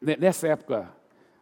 [0.00, 0.88] nessa época,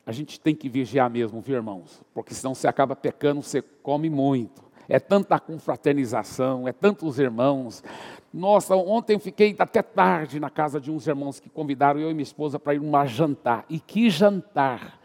[0.04, 2.02] a gente tem que vigiar mesmo, viu, irmãos?
[2.14, 4.62] Porque senão você acaba pecando, você come muito.
[4.88, 7.84] É tanta confraternização, é tantos irmãos.
[8.32, 12.14] Nossa, ontem eu fiquei até tarde na casa de uns irmãos que convidaram eu e
[12.14, 13.66] minha esposa para ir numa jantar.
[13.68, 14.98] E que jantar!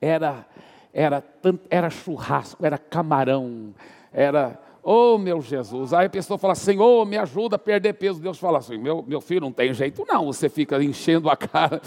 [0.00, 0.46] Era,
[0.92, 1.24] era,
[1.70, 3.74] era churrasco, era camarão,
[4.12, 5.92] era Oh, meu Jesus.
[5.92, 8.20] Aí a pessoa fala, Senhor, me ajuda a perder peso.
[8.20, 10.26] Deus fala assim, meu, meu filho, não tem jeito não.
[10.26, 11.80] Você fica enchendo a cara,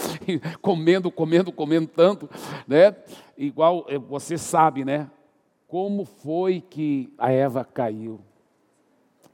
[0.61, 2.29] comendo, comendo, comendo tanto,
[2.65, 2.95] né?
[3.37, 5.09] Igual eh, você sabe, né?
[5.67, 8.21] Como foi que a Eva caiu?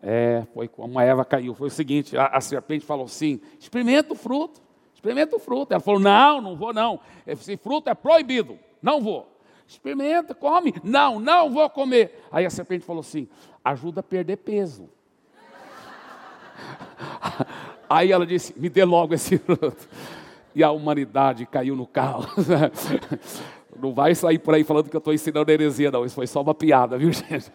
[0.01, 1.53] É, foi como a Eva caiu.
[1.53, 4.59] Foi o seguinte, a, a serpente falou assim, experimenta o fruto,
[4.95, 5.73] experimenta o fruto.
[5.73, 6.99] Ela falou, não, não vou não.
[7.27, 9.27] Esse fruto é proibido, não vou.
[9.71, 10.73] Experimenta, come.
[10.83, 12.25] Não, não vou comer.
[12.29, 13.29] Aí a serpente falou assim:
[13.63, 14.89] ajuda a perder peso.
[17.89, 19.87] Aí ela disse: me dê logo esse fruto.
[20.53, 22.25] E a humanidade caiu no caos.
[23.79, 26.05] Não vai sair por aí falando que eu estou ensinando heresia, não.
[26.05, 27.51] Isso foi só uma piada, viu, gente?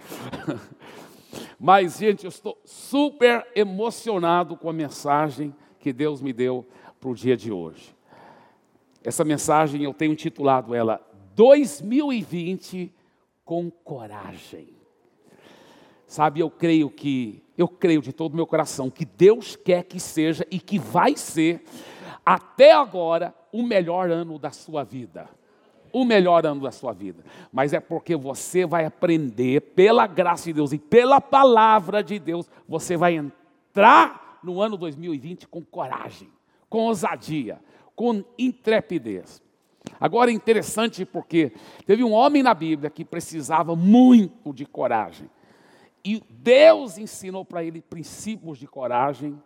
[1.61, 6.67] Mas, gente, eu estou super emocionado com a mensagem que Deus me deu
[6.99, 7.95] para o dia de hoje.
[9.05, 11.01] Essa mensagem eu tenho intitulado ela
[11.37, 12.91] 2020
[13.45, 14.71] com coragem.
[16.07, 20.01] Sabe, eu creio que, eu creio de todo o meu coração que Deus quer que
[20.01, 21.63] seja e que vai ser,
[22.25, 25.29] até agora, o melhor ano da sua vida.
[25.93, 27.23] O melhor ano da sua vida.
[27.53, 32.49] Mas é porque você vai aprender, pela graça de Deus e pela palavra de Deus,
[32.67, 36.31] você vai entrar no ano 2020 com coragem,
[36.69, 37.61] com ousadia,
[37.95, 39.45] com intrepidez.
[39.99, 41.53] Agora é interessante porque
[41.87, 45.31] teve um homem na Bíblia que precisava muito de coragem.
[46.05, 49.41] E Deus ensinou para ele princípios de coragem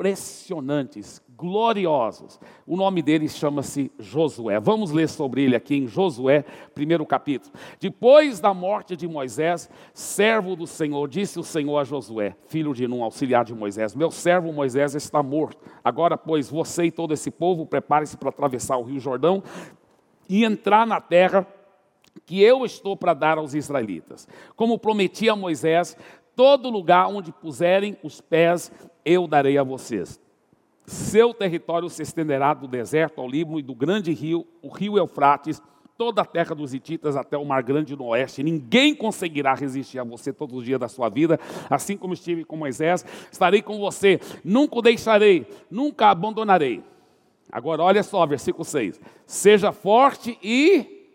[0.00, 2.40] impressionantes, gloriosos.
[2.66, 4.58] O nome dele chama-se Josué.
[4.58, 6.42] Vamos ler sobre ele aqui em Josué,
[6.74, 7.52] primeiro capítulo.
[7.78, 12.88] Depois da morte de Moisés, servo do Senhor, disse o Senhor a Josué, filho de
[12.88, 15.58] Num, auxiliar de Moisés: Meu servo Moisés está morto.
[15.84, 19.42] Agora, pois, você e todo esse povo prepare-se para atravessar o rio Jordão
[20.30, 21.46] e entrar na terra
[22.24, 24.26] que eu estou para dar aos israelitas.
[24.56, 25.94] Como prometi a Moisés,
[26.34, 28.72] todo lugar onde puserem os pés,
[29.04, 30.20] eu darei a vocês.
[30.86, 35.62] Seu território se estenderá do deserto ao Líbano e do grande rio, o rio Eufrates,
[35.96, 38.42] toda a terra dos Hititas até o Mar Grande no oeste.
[38.42, 41.38] Ninguém conseguirá resistir a você todos os dias da sua vida,
[41.68, 43.04] assim como estive com Moisés.
[43.30, 46.82] Estarei com você, nunca o deixarei, nunca abandonarei.
[47.52, 49.00] Agora, olha só, versículo 6.
[49.26, 51.08] Seja forte e.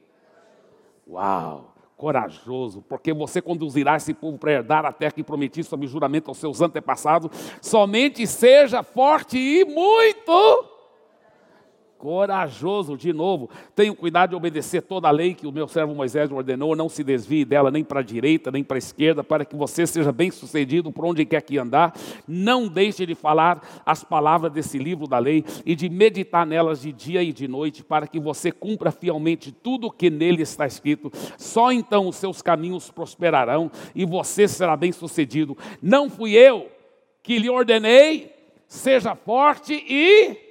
[1.07, 1.74] Uau!
[1.97, 6.37] Corajoso, porque você conduzirá esse povo para herdar a terra que prometi sob juramento aos
[6.37, 7.31] seus antepassados.
[7.61, 10.74] Somente seja forte e muito
[11.97, 13.49] corajoso de novo.
[13.75, 17.03] Tenho cuidado de obedecer toda a lei que o meu servo Moisés ordenou, não se
[17.03, 20.91] desvie dela nem para a direita, nem para a esquerda, para que você seja bem-sucedido
[20.91, 21.93] por onde quer que andar.
[22.27, 26.91] Não deixe de falar as palavras desse livro da lei e de meditar nelas de
[26.91, 31.11] dia e de noite, para que você cumpra fielmente tudo o que nele está escrito.
[31.37, 35.57] Só então os seus caminhos prosperarão e você será bem-sucedido.
[35.81, 36.67] Não fui eu
[37.23, 38.31] que lhe ordenei,
[38.67, 40.44] seja forte e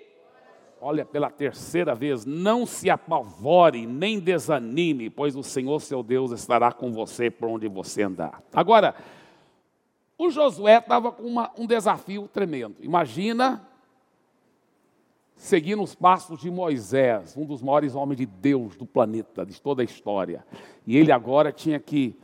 [0.85, 6.71] olha pela terceira vez, não se apavore, nem desanime, pois o Senhor seu Deus estará
[6.71, 8.43] com você por onde você andar.
[8.53, 8.95] Agora,
[10.19, 12.77] o Josué estava com uma, um desafio tremendo.
[12.81, 13.67] Imagina
[15.37, 19.81] seguindo os passos de Moisés, um dos maiores homens de Deus do planeta, de toda
[19.81, 20.45] a história.
[20.87, 22.15] E ele agora tinha que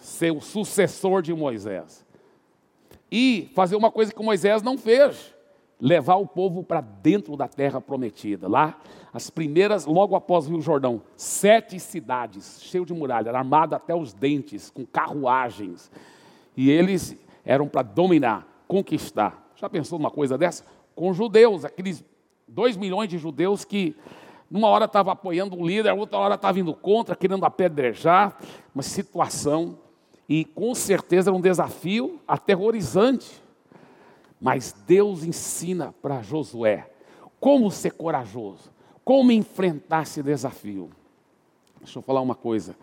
[0.00, 2.06] ser o sucessor de Moisés.
[3.10, 5.33] E fazer uma coisa que Moisés não fez
[5.84, 8.48] levar o povo para dentro da terra prometida.
[8.48, 8.78] Lá,
[9.12, 14.14] as primeiras, logo após o Rio Jordão, sete cidades, cheias de muralhas, armadas até os
[14.14, 15.90] dentes, com carruagens.
[16.56, 19.52] E eles eram para dominar, conquistar.
[19.56, 20.64] Já pensou numa coisa dessa?
[20.94, 22.02] Com judeus, aqueles
[22.48, 23.94] dois milhões de judeus que
[24.50, 28.38] numa hora estava apoiando um líder, outra hora estava indo contra, querendo apedrejar,
[28.74, 29.78] uma situação,
[30.26, 33.43] e com certeza era um desafio aterrorizante.
[34.44, 36.86] Mas Deus ensina para Josué
[37.40, 38.70] como ser corajoso,
[39.02, 40.90] como enfrentar esse desafio.
[41.78, 42.76] Deixa eu falar uma coisa.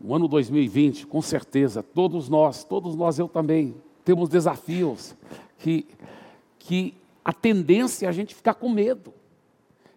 [0.00, 3.74] No ano 2020, com certeza, todos nós, todos nós, eu também,
[4.06, 5.14] temos desafios
[5.58, 5.86] que,
[6.58, 9.12] que a tendência é a gente ficar com medo,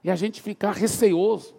[0.04, 1.56] e a gente ficar receoso.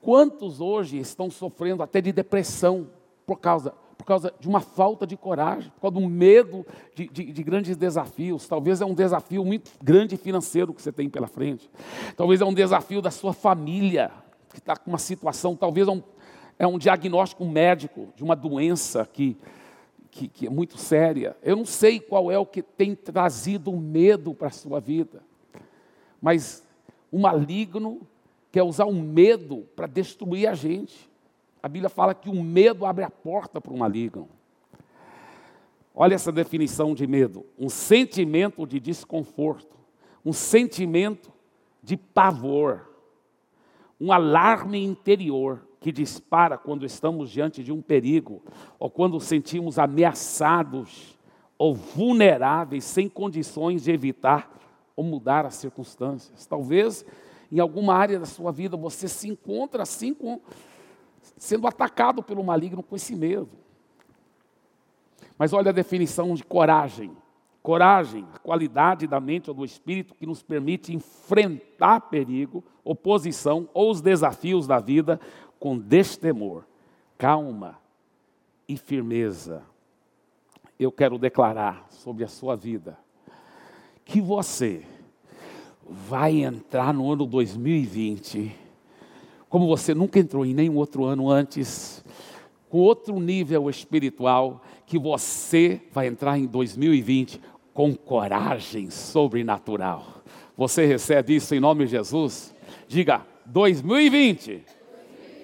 [0.00, 2.88] Quantos hoje estão sofrendo até de depressão
[3.26, 7.32] por causa por causa de uma falta de coragem, por causa do medo de, de,
[7.32, 8.48] de, grandes desafios.
[8.48, 11.70] Talvez é um desafio muito grande financeiro que você tem pela frente.
[12.16, 14.10] Talvez é um desafio da sua família,
[14.52, 16.02] que está com uma situação, talvez é um,
[16.58, 19.36] é um diagnóstico médico de uma doença que,
[20.10, 21.36] que, que é muito séria.
[21.40, 25.22] Eu não sei qual é o que tem trazido medo para a sua vida,
[26.20, 26.66] mas
[27.08, 28.00] o maligno
[28.50, 31.11] quer usar o medo para destruir a gente.
[31.62, 34.28] A Bíblia fala que o medo abre a porta para o maligno.
[35.94, 39.76] Olha essa definição de medo: um sentimento de desconforto,
[40.24, 41.30] um sentimento
[41.82, 42.90] de pavor,
[44.00, 48.42] um alarme interior que dispara quando estamos diante de um perigo
[48.78, 51.18] ou quando sentimos ameaçados
[51.58, 54.50] ou vulneráveis, sem condições de evitar
[54.96, 56.46] ou mudar as circunstâncias.
[56.46, 57.04] Talvez
[57.50, 60.40] em alguma área da sua vida você se encontra assim com
[61.36, 63.50] sendo atacado pelo maligno com esse medo.
[65.38, 67.16] Mas olha a definição de coragem.
[67.62, 73.90] Coragem, a qualidade da mente ou do espírito que nos permite enfrentar perigo, oposição ou
[73.90, 75.20] os desafios da vida
[75.60, 76.64] com destemor,
[77.16, 77.78] calma
[78.68, 79.62] e firmeza.
[80.78, 82.98] Eu quero declarar sobre a sua vida
[84.04, 84.84] que você
[85.88, 88.61] vai entrar no ano 2020
[89.52, 92.02] como você nunca entrou em nenhum outro ano antes,
[92.70, 97.38] com outro nível espiritual, que você vai entrar em 2020
[97.74, 100.06] com coragem sobrenatural.
[100.56, 102.54] Você recebe isso em nome de Jesus?
[102.88, 104.64] Diga 2020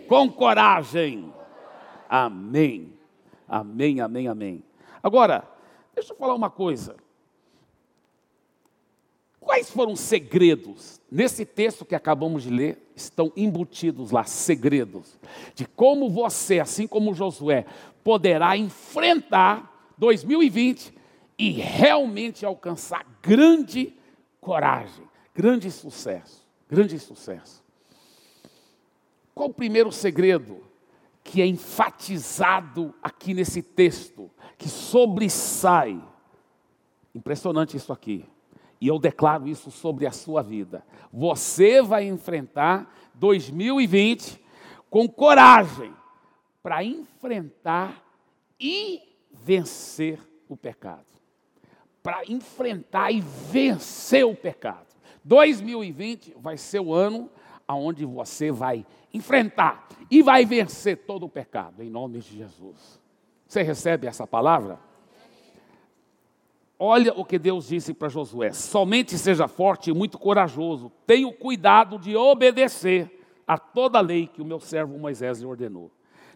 [0.08, 1.30] com coragem.
[2.08, 2.94] Amém.
[3.46, 4.64] Amém, amém, amém.
[5.02, 5.46] Agora,
[5.94, 6.96] deixa eu falar uma coisa.
[9.40, 11.00] Quais foram os segredos?
[11.10, 15.18] Nesse texto que acabamos de ler, estão embutidos lá segredos
[15.54, 17.64] de como você, assim como Josué,
[18.02, 20.92] poderá enfrentar 2020
[21.38, 23.94] e realmente alcançar grande
[24.40, 25.04] coragem,
[25.34, 27.62] grande sucesso, grande sucesso.
[29.34, 30.64] Qual o primeiro segredo
[31.22, 36.02] que é enfatizado aqui nesse texto, que sobressai?
[37.14, 38.24] Impressionante isso aqui.
[38.80, 40.84] E eu declaro isso sobre a sua vida.
[41.12, 44.40] Você vai enfrentar 2020
[44.88, 45.92] com coragem
[46.62, 48.02] para enfrentar
[48.58, 49.02] e
[49.32, 51.06] vencer o pecado.
[52.02, 54.86] Para enfrentar e vencer o pecado.
[55.24, 57.30] 2020 vai ser o ano
[57.68, 63.00] onde você vai enfrentar e vai vencer todo o pecado, em nome de Jesus.
[63.46, 64.78] Você recebe essa palavra?
[66.78, 71.32] Olha o que Deus disse para Josué: somente seja forte e muito corajoso, tenha o
[71.32, 73.10] cuidado de obedecer
[73.46, 75.90] a toda a lei que o meu servo Moisés lhe ordenou.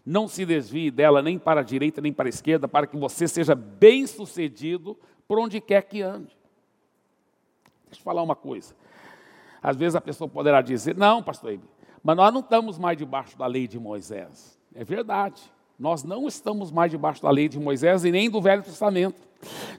[0.04, 3.28] Não se desvie dela nem para a direita nem para a esquerda, para que você
[3.28, 4.98] seja bem sucedido
[5.28, 6.36] por onde quer que ande.
[7.86, 8.74] Deixa eu falar uma coisa.
[9.62, 11.68] Às vezes a pessoa poderá dizer: não, pastor Ibe,
[12.02, 14.58] mas nós não estamos mais debaixo da lei de Moisés.
[14.74, 15.40] É verdade.
[15.82, 19.20] Nós não estamos mais debaixo da lei de Moisés e nem do Velho Testamento.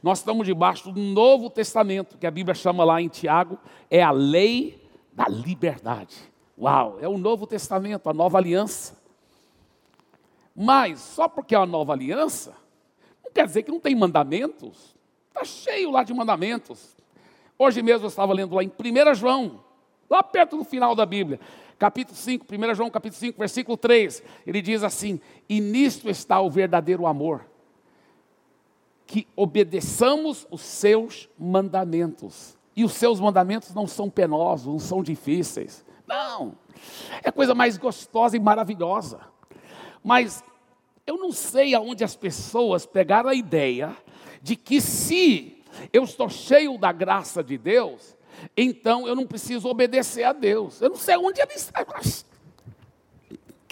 [0.03, 3.57] Nós estamos debaixo do Novo Testamento, que a Bíblia chama lá em Tiago,
[3.89, 6.13] é a lei da liberdade.
[6.59, 9.01] Uau, é o Novo Testamento, a nova aliança.
[10.53, 12.53] Mas só porque é a nova aliança,
[13.23, 14.94] não quer dizer que não tem mandamentos.
[15.29, 16.97] Está cheio lá de mandamentos.
[17.57, 19.63] Hoje mesmo eu estava lendo lá em 1 João,
[20.13, 21.39] lá perto do final da Bíblia
[21.83, 26.49] capítulo 5, 1 João capítulo 5, versículo 3, ele diz assim: E nisto está o
[26.49, 27.45] verdadeiro amor,
[29.06, 32.57] que obedeçamos os seus mandamentos.
[32.76, 35.85] E os seus mandamentos não são penosos, não são difíceis.
[36.07, 36.56] Não,
[37.21, 39.19] é coisa mais gostosa e maravilhosa.
[40.02, 40.42] Mas
[41.06, 43.95] eu não sei aonde as pessoas pegaram a ideia
[44.42, 45.61] de que se
[45.92, 48.16] eu estou cheio da graça de Deus,
[48.56, 50.81] então eu não preciso obedecer a Deus.
[50.81, 51.71] Eu não sei onde eles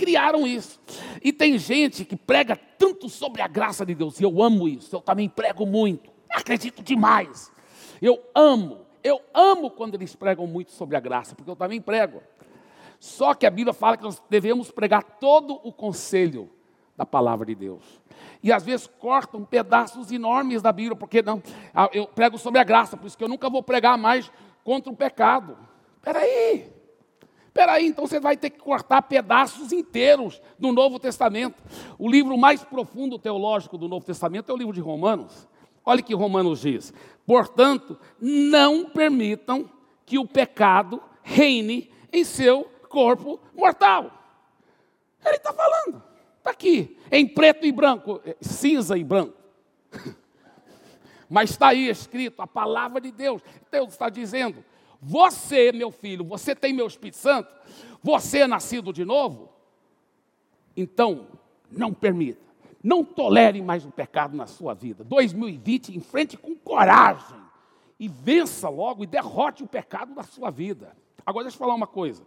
[0.01, 0.81] criaram isso.
[1.23, 4.95] E tem gente que prega tanto sobre a graça de Deus, e eu amo isso,
[4.95, 7.51] eu também prego muito, acredito demais.
[8.01, 12.23] Eu amo, eu amo quando eles pregam muito sobre a graça, porque eu também prego.
[12.99, 16.49] Só que a Bíblia fala que nós devemos pregar todo o conselho
[16.97, 17.83] da palavra de Deus.
[18.41, 21.41] E às vezes cortam pedaços enormes da Bíblia, porque não,
[21.75, 24.31] ah, eu prego sobre a graça, por isso que eu nunca vou pregar mais
[24.63, 25.57] contra o pecado.
[25.97, 26.71] Espera aí.
[27.47, 31.61] Espera aí, então você vai ter que cortar pedaços inteiros do Novo Testamento.
[31.99, 35.47] O livro mais profundo teológico do Novo Testamento é o livro de Romanos.
[35.85, 36.93] Olha que Romanos diz.
[37.25, 39.69] Portanto, não permitam
[40.05, 44.11] que o pecado reine em seu corpo mortal.
[45.25, 46.01] Ele está falando.
[46.37, 49.33] Está aqui, em preto e branco, eh, cinza e branco.
[51.31, 53.41] Mas está aí escrito a palavra de Deus.
[53.71, 54.65] Deus está dizendo:
[55.01, 57.49] Você, meu filho, você tem meu Espírito Santo,
[58.03, 59.49] você é nascido de novo.
[60.75, 61.27] Então,
[61.71, 62.41] não permita,
[62.83, 65.05] não tolere mais o pecado na sua vida.
[65.05, 67.39] 2020, enfrente com coragem
[67.97, 70.97] e vença logo e derrote o pecado da sua vida.
[71.25, 72.21] Agora, deixa eu falar uma coisa.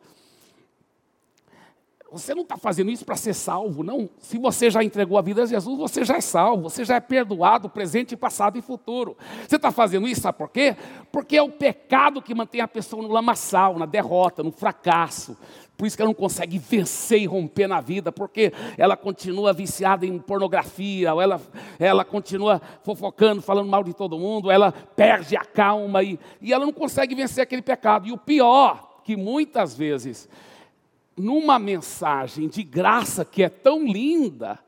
[2.14, 4.08] Você não está fazendo isso para ser salvo, não.
[4.20, 7.00] Se você já entregou a vida a Jesus, você já é salvo, você já é
[7.00, 9.16] perdoado, presente, passado e futuro.
[9.48, 10.76] Você está fazendo isso, sabe por quê?
[11.10, 15.36] Porque é o pecado que mantém a pessoa no lamaçal, na derrota, no fracasso.
[15.76, 20.06] Por isso que ela não consegue vencer e romper na vida, porque ela continua viciada
[20.06, 21.40] em pornografia, ou ela,
[21.80, 26.64] ela continua fofocando, falando mal de todo mundo, ela perde a calma e, e ela
[26.64, 28.06] não consegue vencer aquele pecado.
[28.06, 30.28] E o pior, que muitas vezes
[31.16, 34.58] numa mensagem de graça que é tão linda,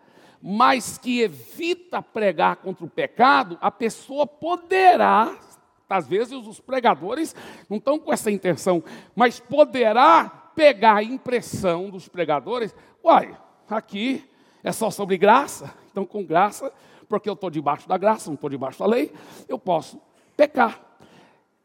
[0.41, 5.37] mas que evita pregar contra o pecado, a pessoa poderá,
[5.89, 7.35] às vezes os pregadores
[7.69, 8.83] não estão com essa intenção,
[9.15, 12.75] mas poderá pegar a impressão dos pregadores,
[13.05, 13.37] uai,
[13.69, 14.25] aqui
[14.63, 16.73] é só sobre graça, então com graça,
[17.09, 19.13] porque eu estou debaixo da graça, não estou debaixo da lei,
[19.49, 20.01] eu posso
[20.37, 20.81] pecar.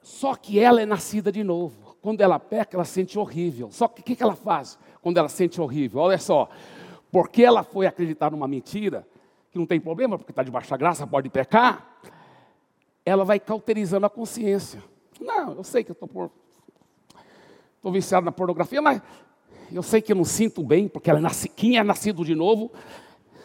[0.02, 3.70] Só que ela é nascida de novo quando ela peca, ela sente horrível.
[3.72, 6.02] Só que o que, que ela faz quando ela sente horrível?
[6.02, 6.50] Olha só,
[7.12, 9.08] porque ela foi acreditar numa mentira,
[9.52, 12.00] que não tem problema, porque está debaixo da graça, pode pecar,
[13.06, 14.82] ela vai cauterizando a consciência.
[15.20, 16.32] Não, eu sei que eu estou por...
[17.84, 19.02] Viciado na pornografia, mas
[19.72, 22.72] eu sei que eu não sinto bem, porque ela é quem é nascido de novo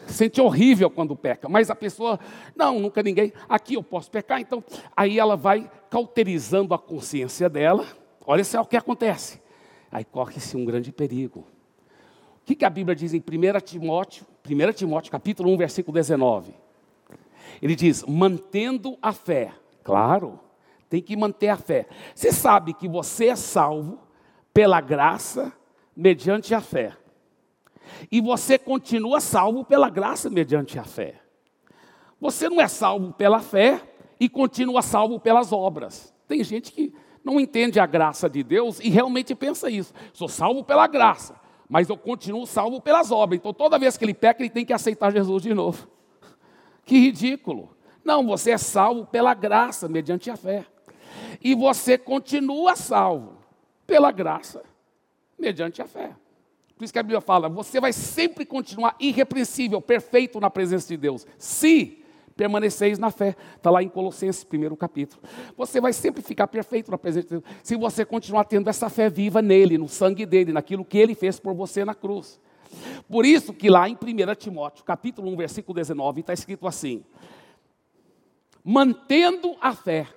[0.07, 2.19] sente horrível quando peca, mas a pessoa,
[2.55, 4.63] não, nunca ninguém, aqui eu posso pecar, então,
[4.95, 7.85] aí ela vai cauterizando a consciência dela,
[8.27, 9.41] Olha só o que acontece.
[9.89, 11.47] Aí corre-se um grande perigo.
[12.41, 16.53] O que, que a Bíblia diz em 1 Timóteo, 1 Timóteo capítulo 1, versículo 19?
[17.61, 19.53] Ele diz, mantendo a fé.
[19.81, 20.39] Claro,
[20.89, 21.87] tem que manter a fé.
[22.13, 23.97] Você sabe que você é salvo
[24.53, 25.53] pela graça
[25.95, 26.97] mediante a fé.
[28.11, 31.21] E você continua salvo pela graça mediante a fé.
[32.19, 33.81] Você não é salvo pela fé
[34.19, 36.13] e continua salvo pelas obras.
[36.27, 36.93] Tem gente que
[37.27, 39.93] não entende a graça de Deus e realmente pensa isso.
[40.13, 41.35] Sou salvo pela graça,
[41.69, 43.39] mas eu continuo salvo pelas obras.
[43.39, 45.87] Então toda vez que ele peca, ele tem que aceitar Jesus de novo.
[46.85, 47.75] Que ridículo.
[48.03, 50.65] Não, você é salvo pela graça, mediante a fé.
[51.43, 53.37] E você continua salvo
[53.85, 54.63] pela graça,
[55.37, 56.15] mediante a fé.
[56.77, 60.95] Por isso que a Bíblia fala: você vai sempre continuar irrepreensível, perfeito na presença de
[60.95, 62.01] Deus, se
[62.37, 63.35] permaneceis na fé.
[63.55, 65.21] Está lá em Colossenses, primeiro capítulo.
[65.57, 69.09] Você vai sempre ficar perfeito na presença de Deus, se você continuar tendo essa fé
[69.09, 72.39] viva nele, no sangue dele, naquilo que ele fez por você na cruz.
[73.09, 77.03] Por isso que lá em 1 Timóteo, capítulo 1, versículo 19, está escrito assim:
[78.63, 80.07] mantendo a fé.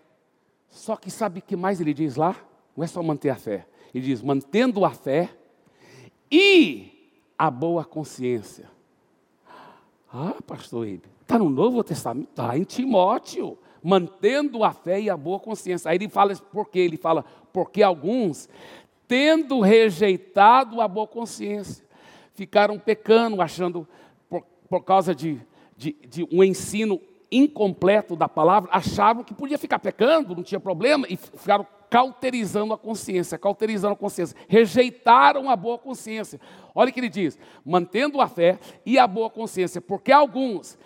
[0.68, 2.36] Só que sabe o que mais ele diz lá?
[2.76, 3.66] Não é só manter a fé.
[3.94, 5.30] Ele diz: mantendo a fé
[6.30, 8.68] e a boa consciência.
[10.12, 15.16] Ah, pastor Ibe, Está no Novo Testamento, está em Timóteo, mantendo a fé e a
[15.16, 15.88] boa consciência.
[15.88, 16.80] Aí ele fala por quê?
[16.80, 18.49] Ele fala, porque alguns,
[19.06, 21.84] tendo rejeitado a boa consciência,
[22.34, 23.87] ficaram pecando, achando,
[24.28, 25.40] por, por causa de,
[25.76, 31.06] de, de um ensino incompleto da palavra, achavam que podia ficar pecando, não tinha problema,
[31.08, 36.40] e ficaram cauterizando a consciência, cauterizando a consciência, rejeitaram a boa consciência.
[36.75, 40.76] Olha o que ele diz: mantendo a fé e a boa consciência, porque alguns,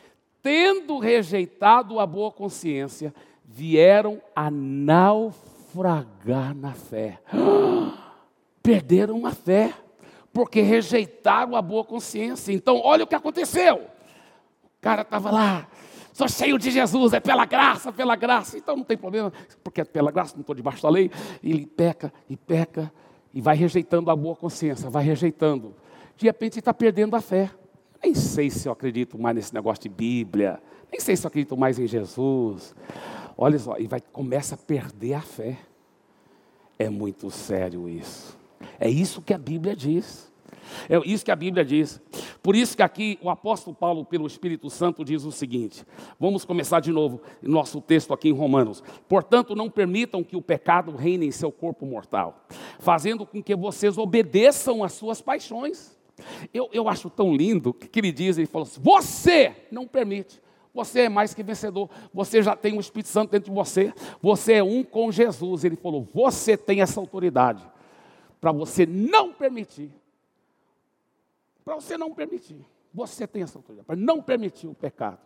[0.45, 7.19] tendo rejeitado a boa consciência, vieram a naufragar na fé.
[8.63, 9.73] Perderam a fé,
[10.35, 12.53] porque rejeitaram a boa consciência.
[12.53, 13.87] Então, olha o que aconteceu.
[14.65, 15.67] O cara estava lá,
[16.13, 18.59] sou cheio de Jesus, é pela graça, pela graça.
[18.59, 19.33] Então não tem problema,
[19.63, 21.11] porque é pela graça, não estou debaixo da lei.
[21.43, 22.93] Ele peca e peca
[23.33, 25.75] e vai rejeitando a boa consciência, vai rejeitando.
[26.19, 27.51] De repente está perdendo a fé.
[28.05, 30.61] Nem sei se eu acredito mais nesse negócio de Bíblia.
[30.93, 32.75] Nem sei se eu acredito mais em Jesus.
[33.35, 35.59] Olha só, e vai começa a perder a fé.
[36.79, 38.37] É muito sério isso.
[38.79, 40.31] É isso que a Bíblia diz.
[40.87, 41.99] É isso que a Bíblia diz.
[42.43, 45.83] Por isso que aqui o apóstolo Paulo, pelo Espírito Santo, diz o seguinte:
[46.21, 48.83] vamos começar de novo nosso texto aqui em Romanos.
[49.09, 52.45] Portanto, não permitam que o pecado reine em seu corpo mortal,
[52.79, 55.94] fazendo com que vocês obedeçam às suas paixões.
[56.53, 60.43] Eu, eu acho tão lindo que ele diz, ele falou assim, você não permite.
[60.73, 61.89] Você é mais que vencedor.
[62.13, 63.95] Você já tem o Espírito Santo dentro de você.
[64.21, 65.63] Você é um com Jesus.
[65.63, 67.65] Ele falou: você tem essa autoridade
[68.41, 69.93] para você não permitir.
[71.65, 72.59] Para você não permitir
[72.93, 75.19] Você tem essa autoridade para não permitir o pecado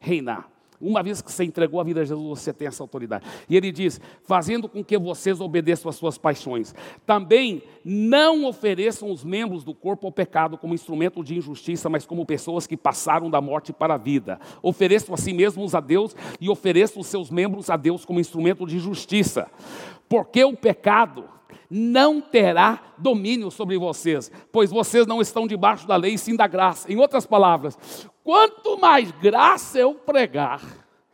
[0.00, 0.48] reinar.
[0.82, 3.24] Uma vez que você entregou a vida a Jesus, você tem essa autoridade.
[3.48, 6.74] E ele diz: fazendo com que vocês obedeçam às suas paixões.
[7.06, 12.26] Também não ofereçam os membros do corpo ao pecado como instrumento de injustiça, mas como
[12.26, 14.40] pessoas que passaram da morte para a vida.
[14.60, 18.66] Ofereçam a si mesmos a Deus e ofereçam os seus membros a Deus como instrumento
[18.66, 19.48] de justiça.
[20.08, 21.24] Porque o pecado
[21.70, 26.90] não terá domínio sobre vocês, pois vocês não estão debaixo da lei, sim da graça.
[26.92, 27.78] Em outras palavras,
[28.22, 30.60] quanto mais graça eu pregar,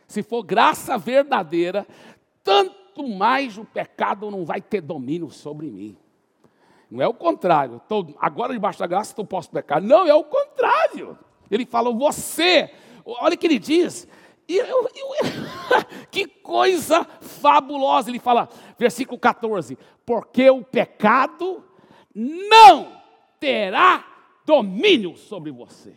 [0.06, 1.86] se for graça verdadeira,
[2.42, 5.96] tanto mais o pecado não vai ter domínio sobre mim.
[6.90, 9.82] Não é o contrário, estou agora debaixo da graça, eu posso pecar.
[9.82, 11.18] Não, é o contrário.
[11.50, 12.70] Ele fala, você,
[13.04, 14.08] olha o que ele diz,
[14.48, 15.08] e eu, eu,
[16.10, 18.08] que coisa fabulosa!
[18.08, 19.76] Ele fala, versículo 14:
[20.06, 21.62] Porque o pecado
[22.14, 22.96] não
[23.38, 24.04] terá
[24.46, 25.94] domínio sobre você.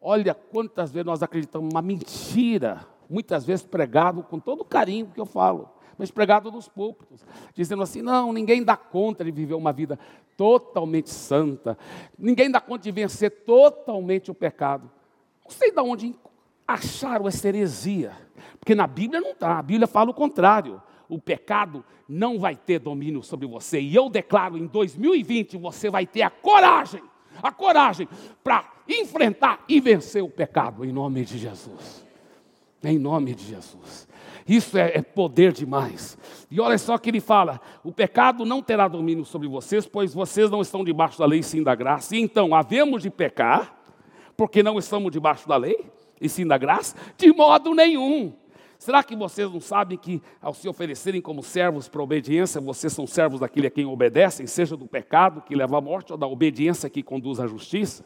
[0.00, 5.20] Olha quantas vezes nós acreditamos uma mentira, muitas vezes pregado com todo o carinho que
[5.20, 9.72] eu falo, mas pregado nos púlpitos, dizendo assim: não, ninguém dá conta de viver uma
[9.72, 9.98] vida
[10.36, 11.76] totalmente santa,
[12.18, 14.90] ninguém dá conta de vencer totalmente o pecado.
[15.44, 16.16] Não sei de onde
[16.74, 18.12] acharam essa heresia.
[18.58, 20.80] Porque na Bíblia não está, a Bíblia fala o contrário.
[21.08, 23.80] O pecado não vai ter domínio sobre você.
[23.80, 27.02] E eu declaro em 2020 você vai ter a coragem,
[27.42, 28.08] a coragem
[28.42, 32.06] para enfrentar e vencer o pecado em nome de Jesus.
[32.82, 34.08] Em nome de Jesus.
[34.46, 36.18] Isso é, é, poder demais.
[36.50, 40.50] E olha só que ele fala: o pecado não terá domínio sobre vocês, pois vocês
[40.50, 42.16] não estão debaixo da lei, sim da graça.
[42.16, 43.76] E então, havemos de pecar,
[44.36, 45.92] porque não estamos debaixo da lei?
[46.22, 46.96] E sim da graça?
[47.18, 48.32] De modo nenhum.
[48.78, 53.06] Será que vocês não sabem que, ao se oferecerem como servos para obediência, vocês são
[53.06, 56.88] servos daquele a quem obedecem, seja do pecado que leva à morte ou da obediência
[56.88, 58.04] que conduz à justiça?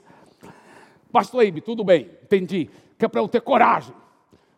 [1.12, 2.68] Pastor Ibe, tudo bem, entendi.
[2.98, 3.94] Que é para eu ter coragem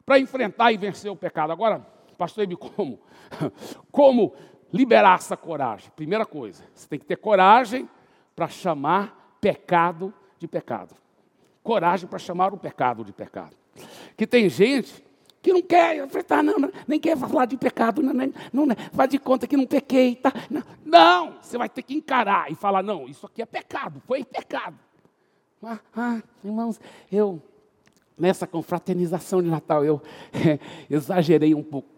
[0.05, 1.53] para enfrentar e vencer o pecado.
[1.53, 1.87] Agora,
[2.17, 2.99] Pastor Ibe, como?
[3.93, 4.35] Como
[4.73, 5.91] liberar essa coragem?
[5.95, 7.89] Primeira coisa, você tem que ter coragem
[8.35, 10.97] para chamar pecado de pecado
[11.69, 13.55] coragem para chamar o pecado de pecado.
[14.17, 15.05] Que tem gente
[15.43, 19.11] que não quer enfrentar, não, não, nem quer falar de pecado, não, não, não, faz
[19.11, 20.33] de conta que não pequei, tá?
[20.49, 24.25] Não, não, você vai ter que encarar e falar, não, isso aqui é pecado, foi
[24.25, 24.79] pecado.
[25.63, 26.81] Ah, ah irmãos,
[27.13, 27.39] eu,
[28.17, 30.01] nessa confraternização de Natal, eu
[30.33, 31.91] é, exagerei um pouco.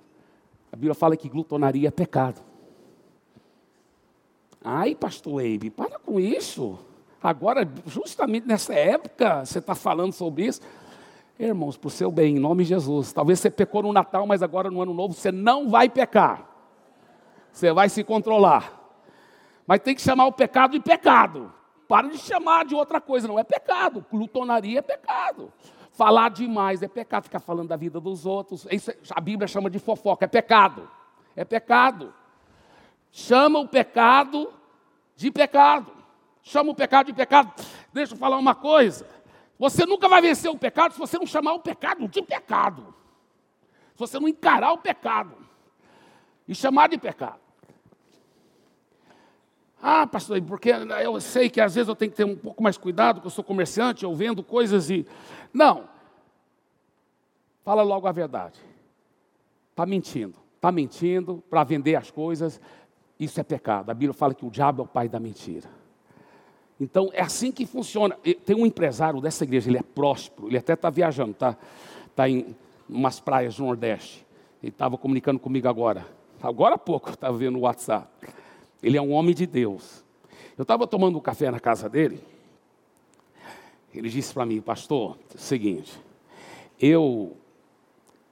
[0.72, 2.40] A Bíblia fala que glutonaria é pecado.
[4.64, 6.89] Ai, pastor Eibe, para com isso.
[7.22, 10.62] Agora, justamente nessa época, você está falando sobre isso.
[11.38, 13.12] Irmãos, para o seu bem, em nome de Jesus.
[13.12, 16.46] Talvez você pecou no Natal, mas agora no Ano Novo você não vai pecar.
[17.52, 18.78] Você vai se controlar.
[19.66, 21.52] Mas tem que chamar o pecado de pecado.
[21.87, 24.04] Para de chamar de outra coisa, não é pecado.
[24.11, 25.52] Glutonaria é pecado.
[25.92, 27.24] Falar demais é pecado.
[27.24, 28.66] Ficar falando da vida dos outros.
[28.70, 30.24] Isso, a Bíblia chama de fofoca.
[30.24, 30.88] É pecado.
[31.37, 32.14] É pecado.
[33.11, 34.50] Chama o pecado
[35.16, 35.99] de pecado
[36.42, 37.53] chama o pecado de pecado.
[37.92, 39.07] Deixa eu falar uma coisa.
[39.59, 42.94] Você nunca vai vencer o pecado se você não chamar o pecado de pecado.
[43.94, 45.37] Se você não encarar o pecado
[46.48, 47.38] e chamar de pecado.
[49.83, 52.76] Ah, pastor, porque eu sei que às vezes eu tenho que ter um pouco mais
[52.76, 55.07] cuidado, porque eu sou comerciante, eu vendo coisas e.
[55.53, 55.88] Não.
[57.62, 58.59] Fala logo a verdade.
[59.70, 60.37] Está mentindo.
[60.57, 62.61] Está mentindo para vender as coisas.
[63.18, 63.90] Isso é pecado.
[63.90, 65.68] A Bíblia fala que o diabo é o pai da mentira.
[66.80, 68.16] Então é assim que funciona.
[68.46, 71.56] Tem um empresário dessa igreja, ele é próspero, ele até está viajando, está
[72.16, 72.56] tá em
[72.88, 74.26] umas praias do Nordeste.
[74.62, 76.06] Ele estava comunicando comigo agora.
[76.42, 78.08] Agora há pouco estava vendo o WhatsApp.
[78.82, 80.02] Ele é um homem de Deus.
[80.56, 82.20] Eu estava tomando um café na casa dele.
[83.94, 86.00] Ele disse para mim, pastor, o seguinte,
[86.80, 87.36] eu.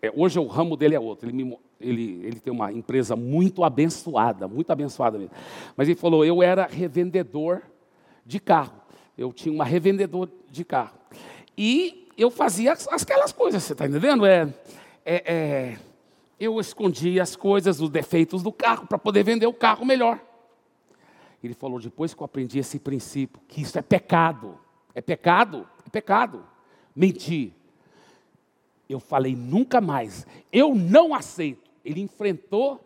[0.00, 1.28] É, hoje o ramo dele é outro.
[1.28, 5.34] Ele, me, ele, ele tem uma empresa muito abençoada, muito abençoada mesmo.
[5.76, 7.62] Mas ele falou, eu era revendedor
[8.28, 8.74] de carro.
[9.16, 10.98] Eu tinha uma revendedora de carro.
[11.56, 14.26] E eu fazia aquelas coisas, você está entendendo?
[14.26, 14.54] É,
[15.02, 15.78] é, é,
[16.38, 20.20] eu escondia as coisas, os defeitos do carro, para poder vender o carro melhor.
[21.42, 24.58] Ele falou, depois que eu aprendi esse princípio, que isso é pecado.
[24.94, 25.66] É pecado?
[25.86, 26.44] É pecado.
[26.94, 27.52] Mentir.
[28.88, 30.26] Eu falei, nunca mais.
[30.52, 31.70] Eu não aceito.
[31.82, 32.84] Ele enfrentou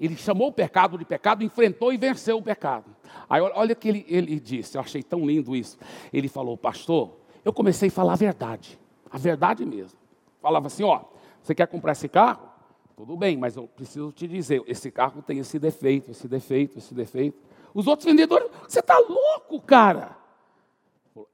[0.00, 2.86] ele chamou o pecado de pecado, enfrentou e venceu o pecado.
[3.28, 5.78] Aí olha o que ele, ele disse, eu achei tão lindo isso.
[6.12, 8.78] Ele falou, pastor, eu comecei a falar a verdade,
[9.10, 9.98] a verdade mesmo.
[10.40, 11.02] Falava assim, ó,
[11.42, 12.48] você quer comprar esse carro?
[12.96, 16.92] Tudo bem, mas eu preciso te dizer, esse carro tem esse defeito, esse defeito, esse
[16.92, 17.38] defeito.
[17.72, 20.16] Os outros vendedores, você está louco, cara.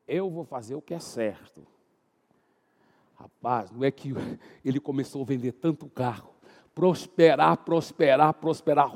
[0.06, 1.66] Eu vou fazer o que é certo.
[3.16, 4.14] Rapaz, não é que
[4.64, 6.30] ele começou a vender tanto carro,
[6.74, 8.86] prosperar, prosperar, prosperar,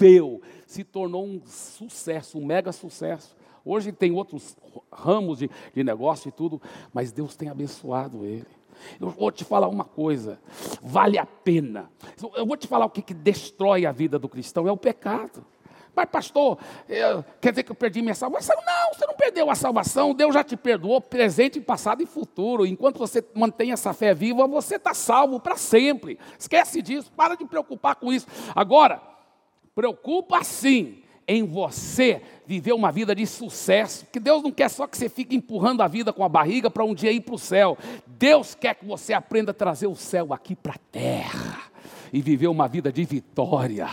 [0.00, 3.36] rompeu, se tornou um sucesso, um mega sucesso.
[3.62, 4.56] Hoje tem outros
[4.90, 6.60] ramos de, de negócio e tudo,
[6.92, 8.46] mas Deus tem abençoado ele.
[8.98, 10.40] Eu vou te falar uma coisa,
[10.80, 11.90] vale a pena.
[12.34, 15.44] Eu vou te falar o que, que destrói a vida do cristão: é o pecado.
[15.94, 16.56] Mas, pastor,
[16.88, 18.56] eu, quer dizer que eu perdi minha salvação?
[18.64, 22.64] Não, você não perdeu a salvação, Deus já te perdoou, presente, passado e futuro.
[22.64, 26.18] Enquanto você mantém essa fé viva, você está salvo para sempre.
[26.38, 28.26] Esquece disso, para de preocupar com isso.
[28.54, 29.09] Agora,
[29.80, 34.94] preocupa sim em você viver uma vida de sucesso, porque Deus não quer só que
[34.94, 37.78] você fique empurrando a vida com a barriga para um dia ir para o céu.
[38.06, 41.62] Deus quer que você aprenda a trazer o céu aqui para a terra
[42.12, 43.88] e viver uma vida de vitória.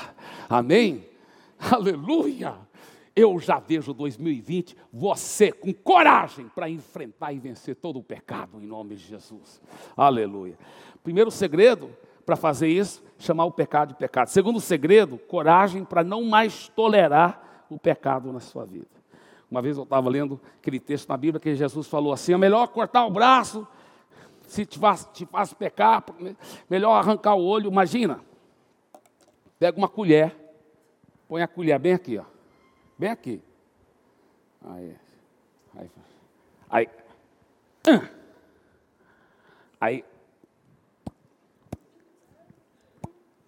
[0.50, 1.06] Amém?
[1.58, 2.56] Aleluia!
[3.16, 8.68] Eu já vejo 2020 você com coragem para enfrentar e vencer todo o pecado em
[8.68, 9.62] nome de Jesus.
[9.96, 10.60] Aleluia.
[11.02, 11.90] Primeiro segredo
[12.26, 14.28] para fazer isso, chamar o pecado de pecado.
[14.28, 18.88] Segundo segredo, coragem para não mais tolerar o pecado na sua vida.
[19.50, 22.68] Uma vez eu estava lendo aquele texto na Bíblia que Jesus falou assim: é melhor
[22.68, 23.68] cortar o braço,
[24.46, 26.04] se te faz, te faz pecar,
[26.70, 27.72] melhor arrancar o olho.
[27.72, 28.20] Imagina,
[29.58, 30.36] pega uma colher,
[31.28, 32.26] põe a colher bem aqui, ó,
[32.98, 33.42] bem aqui.
[34.66, 34.96] Aí,
[35.76, 35.92] aí,
[36.70, 36.90] aí,
[39.80, 40.17] aí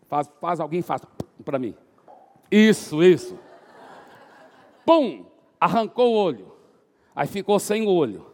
[0.09, 1.01] Faz, faz alguém faz
[1.45, 1.75] para mim.
[2.51, 3.37] Isso, isso.
[4.85, 5.25] Pum!
[5.59, 6.51] Arrancou o olho.
[7.15, 8.25] Aí ficou sem olho.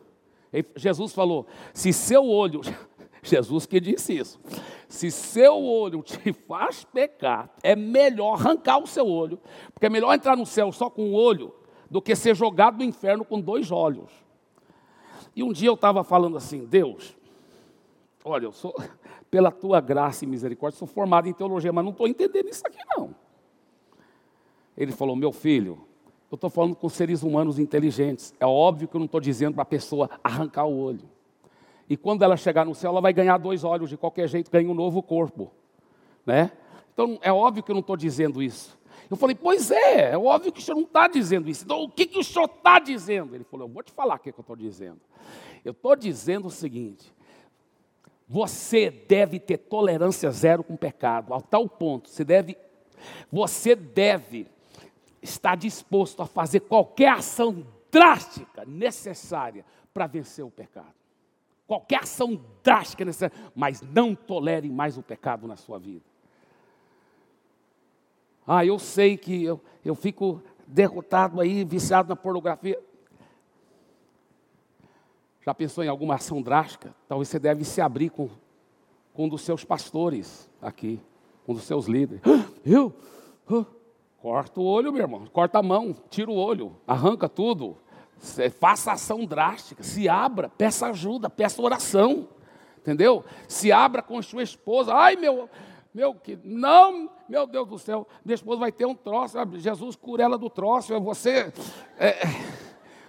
[0.54, 2.62] E Jesus falou: se seu olho,
[3.22, 4.40] Jesus que disse isso,
[4.88, 9.40] se seu olho te faz pecar, é melhor arrancar o seu olho,
[9.74, 11.54] porque é melhor entrar no céu só com um olho
[11.92, 14.12] do que ser jogado no inferno com dois olhos.
[15.36, 17.18] E um dia eu estava falando assim: Deus,
[18.26, 18.74] olha, eu sou,
[19.30, 22.80] pela tua graça e misericórdia, sou formado em teologia, mas não estou entendendo isso aqui
[22.98, 23.16] não.
[24.76, 25.80] Ele falou, meu filho,
[26.30, 28.34] eu estou falando com seres humanos inteligentes.
[28.40, 31.08] É óbvio que eu não estou dizendo para a pessoa arrancar o olho.
[31.88, 34.70] E quando ela chegar no céu, ela vai ganhar dois olhos, de qualquer jeito ganha
[34.70, 35.52] um novo corpo.
[36.26, 36.52] Né?
[36.94, 38.78] Então, é óbvio que eu não estou dizendo isso.
[39.10, 41.64] Eu falei, pois é, é óbvio que o senhor não está dizendo isso.
[41.64, 43.36] Então, o que, que o senhor está dizendo?
[43.36, 45.00] Ele falou, eu vou te falar o que, que eu estou dizendo.
[45.64, 47.14] Eu estou dizendo o seguinte:
[48.28, 52.58] você deve ter tolerância zero com o pecado, ao tal ponto, você deve,
[53.32, 54.48] você deve
[55.22, 60.94] estar disposto a fazer qualquer ação drástica necessária para vencer o pecado.
[61.68, 66.04] Qualquer ação drástica necessária, mas não tolere mais o pecado na sua vida.
[68.46, 72.80] Ah, eu sei que eu, eu fico derrotado aí, viciado na pornografia.
[75.46, 76.96] Já pensou em alguma ação drástica?
[77.08, 78.30] Talvez você deve se abrir com,
[79.14, 81.00] com um dos seus pastores aqui,
[81.46, 82.24] com um dos seus líderes.
[82.66, 82.92] Eu?
[84.20, 85.28] Corta o olho, meu irmão.
[85.32, 87.78] Corta a mão, tira o olho, arranca tudo.
[88.60, 92.28] Faça ação drástica, se abra, peça ajuda, peça oração.
[92.80, 93.24] Entendeu?
[93.48, 94.96] Se abra com sua esposa.
[94.96, 95.48] Ai, meu,
[95.94, 99.38] meu que não, meu Deus do céu, minha esposa vai ter um troço.
[99.58, 100.92] Jesus cura ela do troço.
[100.92, 101.54] É você.
[102.00, 102.26] É,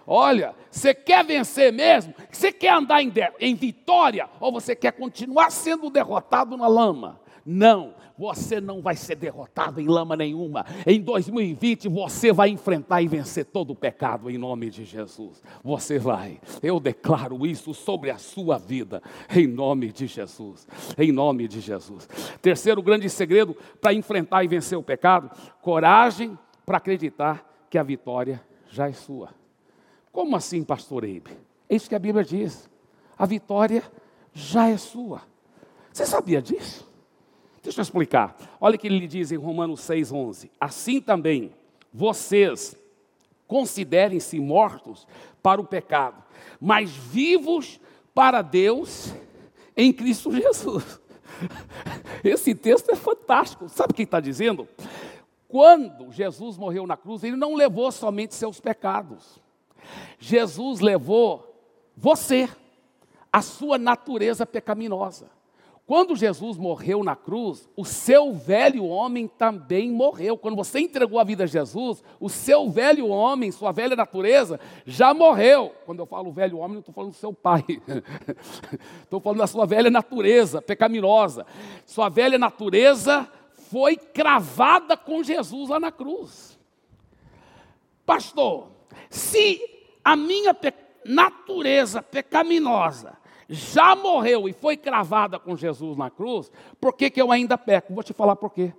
[0.07, 2.15] Olha, você quer vencer mesmo?
[2.31, 4.29] Você quer andar em, em vitória?
[4.39, 7.21] Ou você quer continuar sendo derrotado na lama?
[7.45, 10.67] Não, você não vai ser derrotado em lama nenhuma.
[10.85, 15.43] Em 2020 você vai enfrentar e vencer todo o pecado em nome de Jesus.
[15.63, 16.41] Você vai.
[16.61, 20.67] Eu declaro isso sobre a sua vida em nome de Jesus.
[20.99, 22.09] Em nome de Jesus.
[22.43, 25.31] Terceiro grande segredo para enfrentar e vencer o pecado:
[25.63, 29.46] coragem para acreditar que a vitória já é sua.
[30.17, 31.37] Como assim, pastor Eibe?
[31.69, 32.71] É isso que a Bíblia diz.
[33.19, 33.83] A vitória
[34.33, 35.21] já é sua.
[35.93, 36.91] Você sabia disso?
[37.63, 38.35] Deixa eu explicar.
[38.59, 40.49] Olha o que ele diz em Romanos 6,11.
[40.59, 41.53] Assim também,
[41.93, 42.75] vocês
[43.47, 45.07] considerem-se mortos
[45.43, 46.25] para o pecado,
[46.59, 47.79] mas vivos
[48.15, 49.13] para Deus
[49.77, 50.99] em Cristo Jesus.
[52.25, 53.69] Esse texto é fantástico.
[53.69, 54.67] Sabe o que está dizendo?
[55.47, 59.45] Quando Jesus morreu na cruz, ele não levou somente seus pecados.
[60.19, 61.47] Jesus levou
[61.97, 62.49] você,
[63.33, 65.31] a sua natureza pecaminosa.
[65.87, 70.37] Quando Jesus morreu na cruz, o seu velho homem também morreu.
[70.37, 75.15] Quando você entregou a vida a Jesus, o seu velho homem, sua velha natureza, já
[75.15, 75.73] morreu.
[75.87, 77.65] Quando eu falo velho homem, não estou falando do seu pai.
[79.05, 81.47] estou falando da sua velha natureza pecaminosa.
[81.85, 83.31] Sua velha natureza
[83.71, 86.59] foi cravada com Jesus lá na cruz.
[88.05, 88.73] Pastor,
[89.09, 89.76] se
[90.07, 90.73] a minha pe...
[91.05, 96.49] natureza pecaminosa já morreu e foi cravada com Jesus na cruz,
[96.81, 97.93] por que, que eu ainda peco?
[97.93, 98.73] Vou te falar por quê.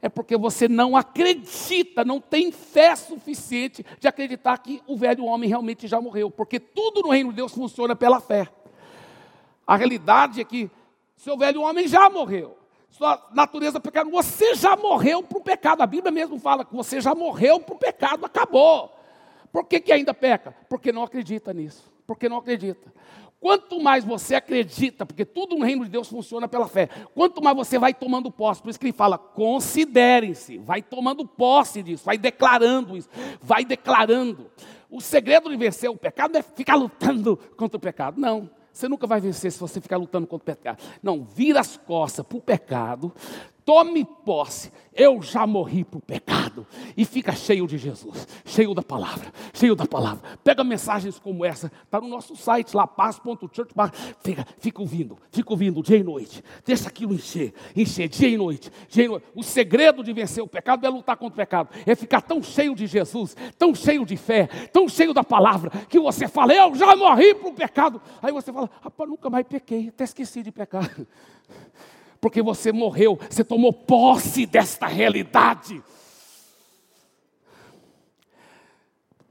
[0.00, 5.50] É porque você não acredita, não tem fé suficiente de acreditar que o velho homem
[5.50, 8.48] realmente já morreu, porque tudo no reino de Deus funciona pela fé.
[9.66, 10.70] A realidade é que
[11.14, 12.56] seu velho homem já morreu.
[12.88, 15.82] Sua natureza pecado, você já morreu para o pecado.
[15.82, 18.99] A Bíblia mesmo fala que você já morreu para o pecado, acabou.
[19.52, 20.54] Por que, que ainda peca?
[20.68, 21.90] Porque não acredita nisso.
[22.06, 22.92] Porque não acredita.
[23.40, 27.56] Quanto mais você acredita, porque tudo no reino de Deus funciona pela fé, quanto mais
[27.56, 32.18] você vai tomando posse, por isso que ele fala, considerem-se, vai tomando posse disso, vai
[32.18, 33.08] declarando isso,
[33.40, 34.50] vai declarando.
[34.90, 38.20] O segredo de vencer o pecado é ficar lutando contra o pecado.
[38.20, 38.50] Não.
[38.72, 40.82] Você nunca vai vencer se você ficar lutando contra o pecado.
[41.02, 43.12] Não, vira as costas para o pecado,
[43.70, 44.72] tome posse.
[44.92, 46.66] Eu já morri para o pecado.
[46.96, 50.38] E fica cheio de Jesus, cheio da palavra, cheio da palavra.
[50.42, 53.72] Pega mensagens como essa, está no nosso site lá, paz.church.
[54.18, 56.42] Fica, fica ouvindo, fica ouvindo dia e noite.
[56.66, 59.24] Deixa aquilo encher, encher dia e noite, dia e noite.
[59.36, 62.74] O segredo de vencer o pecado é lutar contra o pecado, é ficar tão cheio
[62.74, 66.96] de Jesus, tão cheio de fé, tão cheio da palavra, que você fala, eu já
[66.96, 68.02] morri para o pecado.
[68.20, 70.90] Aí você fala, rapaz, nunca mais pequei, até esqueci de pecar
[72.20, 75.82] porque você morreu, você tomou posse desta realidade.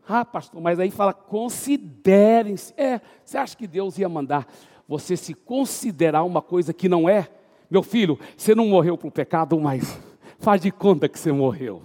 [0.08, 2.73] Ah, pastor, mas aí fala, considerem-se.
[2.75, 4.47] É, você acha que Deus ia mandar
[4.88, 7.30] você se considerar uma coisa que não é?
[7.69, 10.02] Meu filho, você não morreu para o pecado, mas
[10.39, 11.84] faz de conta que você morreu.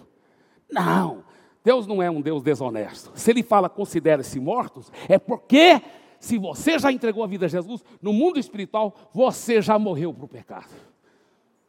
[0.73, 1.23] Não,
[1.62, 3.12] Deus não é um Deus desonesto.
[3.14, 5.83] Se Ele fala considere-se mortos, é porque
[6.19, 10.25] se você já entregou a vida a Jesus, no mundo espiritual, você já morreu para
[10.25, 10.71] o pecado.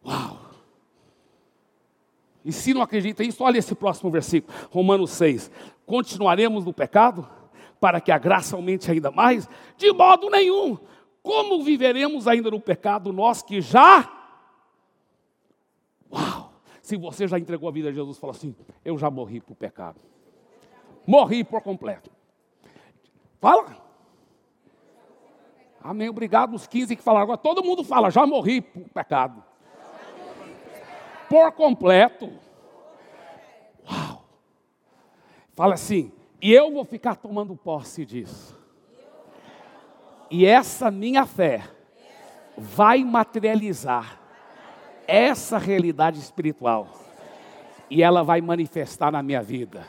[0.06, 0.46] Uau!
[2.44, 5.50] E se não acredita nisso, olha esse próximo versículo, Romanos 6.
[5.86, 7.28] Continuaremos no pecado
[7.80, 9.50] para que a graça aumente ainda mais?
[9.76, 10.78] De modo nenhum.
[11.24, 14.12] Como viveremos ainda no pecado nós que já
[16.12, 16.54] Uau!
[16.84, 19.56] Se você já entregou a vida a Jesus, fala assim: Eu já morri para o
[19.56, 20.00] pecado.
[21.06, 22.12] Morri por completo.
[23.42, 23.76] Fala.
[25.82, 26.10] Amém.
[26.10, 27.24] Obrigado os 15 que falaram.
[27.24, 29.44] Agora todo mundo fala: Já morri para o pecado
[31.30, 32.32] por completo.
[33.90, 34.26] Uau!
[35.54, 36.12] Fala assim,
[36.42, 38.60] e eu vou ficar tomando posse disso.
[40.30, 41.64] E essa minha fé
[42.58, 44.20] vai materializar
[45.08, 46.88] essa realidade espiritual.
[47.90, 49.88] E ela vai manifestar na minha vida.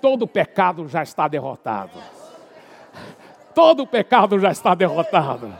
[0.00, 1.98] Todo pecado já está derrotado.
[3.54, 5.52] Todo pecado já está derrotado.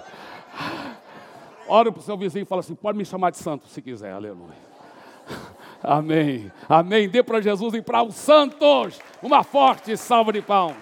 [1.72, 4.12] Ora para o seu vizinho e fala assim: pode me chamar de santo se quiser,
[4.12, 4.70] aleluia.
[5.80, 7.09] Amém, amém.
[7.09, 10.76] Dê para Jesus e para os santos uma forte salva de palmas.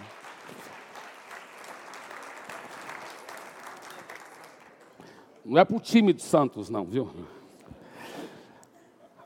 [5.44, 7.08] Não é para o time de santos, não, viu?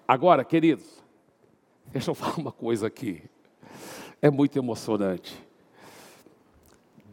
[0.06, 1.02] Agora, queridos,
[1.86, 3.22] deixa eu falar uma coisa aqui.
[4.20, 5.42] É muito emocionante.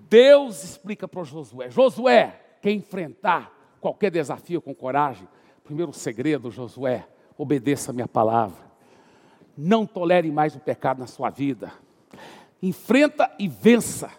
[0.09, 5.27] Deus explica para Josué: Josué, quer enfrentar qualquer desafio com coragem.
[5.63, 8.69] Primeiro segredo, Josué, obedeça a minha palavra.
[9.57, 11.71] Não tolere mais o pecado na sua vida.
[12.61, 14.11] Enfrenta e vença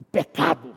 [0.00, 0.76] o pecado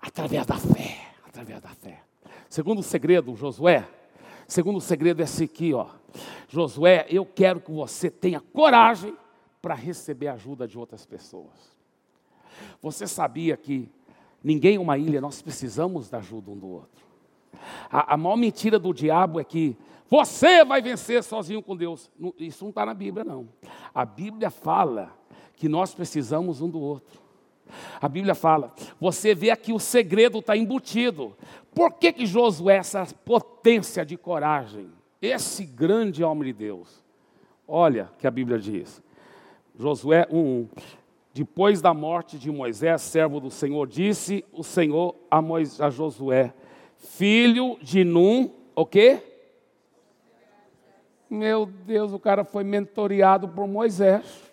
[0.00, 2.02] através da fé, através da fé.
[2.48, 3.88] Segundo segredo, Josué,
[4.46, 5.88] segundo segredo é esse aqui, ó.
[6.48, 9.16] Josué, eu quero que você tenha coragem
[9.60, 11.76] para receber a ajuda de outras pessoas.
[12.80, 13.90] Você sabia que
[14.42, 17.06] Ninguém é uma ilha, nós precisamos da ajuda um do outro.
[17.90, 19.76] A, a maior mentira do diabo é que
[20.08, 22.10] você vai vencer sozinho com Deus.
[22.38, 23.48] Isso não está na Bíblia, não.
[23.94, 25.12] A Bíblia fala
[25.56, 27.20] que nós precisamos um do outro.
[28.00, 31.36] A Bíblia fala, você vê aqui o segredo está embutido.
[31.74, 34.88] Por que, que Josué, essa potência de coragem,
[35.20, 37.04] esse grande homem de Deus?
[37.66, 39.02] Olha que a Bíblia diz.
[39.78, 40.68] Josué 1:1.
[41.38, 46.52] Depois da morte de Moisés, servo do Senhor, disse o Senhor a, Moisés, a Josué,
[46.96, 49.22] filho de Num, o quê?
[51.30, 54.52] Meu Deus, o cara foi mentoreado por Moisés.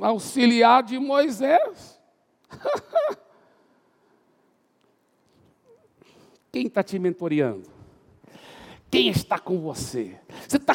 [0.00, 2.02] Auxiliar de Moisés.
[6.50, 7.70] Quem está te mentoreando?
[8.90, 10.18] Quem está com você?
[10.48, 10.74] Você está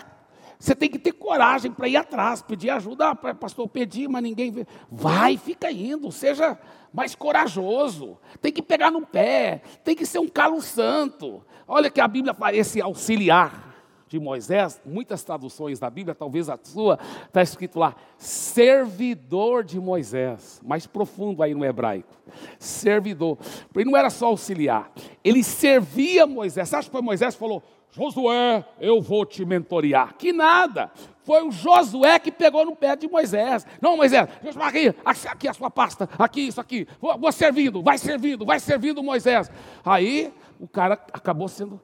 [0.67, 3.07] você tem que ter coragem para ir atrás, pedir ajuda.
[3.07, 4.67] Ah, pastor, pedi, mas ninguém vê.
[4.91, 6.59] Vai, fica indo, seja
[6.91, 8.17] mais corajoso.
[8.41, 11.41] Tem que pegar no pé, tem que ser um calo santo.
[11.65, 13.65] Olha que a Bíblia fala, esse auxiliar.
[14.09, 20.61] de Moisés, muitas traduções da Bíblia, talvez a sua, está escrito lá, servidor de Moisés,
[20.65, 22.13] mais profundo aí no hebraico.
[22.57, 23.37] Servidor.
[23.75, 24.91] Ele não era só auxiliar,
[25.23, 26.69] ele servia Moisés.
[26.69, 27.61] Você acha que foi Moisés que falou,
[27.97, 30.13] Josué, eu vou te mentorear?
[30.15, 30.91] Que nada.
[31.23, 33.65] Foi o Josué que pegou no pé de Moisés.
[33.81, 34.29] Não, Moisés,
[34.59, 34.95] aqui,
[35.27, 36.87] aqui a sua pasta, aqui, isso aqui.
[37.01, 39.49] Vou, vou servindo, vai servindo, vai servindo Moisés.
[39.83, 41.81] Aí o cara acabou sendo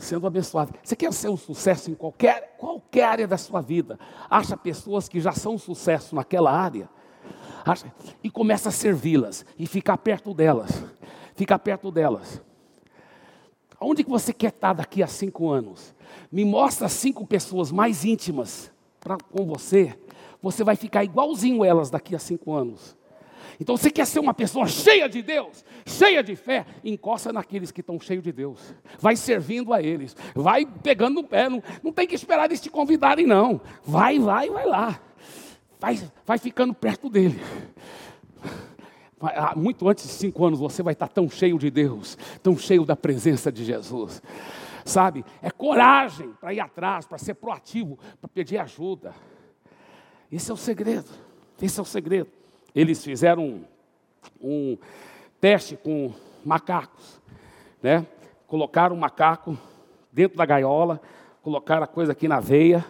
[0.00, 0.74] sendo abençoado.
[0.82, 4.00] Você quer ser um sucesso em qualquer, qualquer área da sua vida?
[4.28, 6.88] Acha pessoas que já são um sucesso naquela área
[7.64, 7.86] acha,
[8.22, 10.84] e começa a servi-las e ficar perto delas.
[11.36, 12.42] Ficar perto delas.
[13.80, 15.94] Onde que você quer estar daqui a cinco anos?
[16.30, 19.96] Me mostra cinco pessoas mais íntimas pra, com você.
[20.42, 22.96] Você vai ficar igualzinho elas daqui a cinco anos.
[23.58, 27.80] Então você quer ser uma pessoa cheia de Deus, cheia de fé, encosta naqueles que
[27.80, 28.60] estão cheios de Deus.
[28.98, 32.68] Vai servindo a eles, vai pegando no pé, não, não tem que esperar eles te
[32.68, 33.60] convidarem, não.
[33.82, 35.00] Vai, vai, vai lá.
[35.80, 37.40] Vai, vai ficando perto dele.
[39.20, 42.84] Ah, muito antes de cinco anos você vai estar tão cheio de Deus, tão cheio
[42.84, 44.22] da presença de Jesus.
[44.84, 45.24] Sabe?
[45.42, 49.14] É coragem para ir atrás, para ser proativo, para pedir ajuda.
[50.30, 51.10] Esse é o segredo.
[51.60, 52.28] Esse é o segredo.
[52.74, 53.64] Eles fizeram um,
[54.40, 54.78] um
[55.40, 56.12] teste com
[56.44, 57.20] macacos,
[57.82, 58.06] né?
[58.46, 59.58] Colocaram o macaco
[60.12, 61.00] dentro da gaiola,
[61.42, 62.84] colocaram a coisa aqui na veia,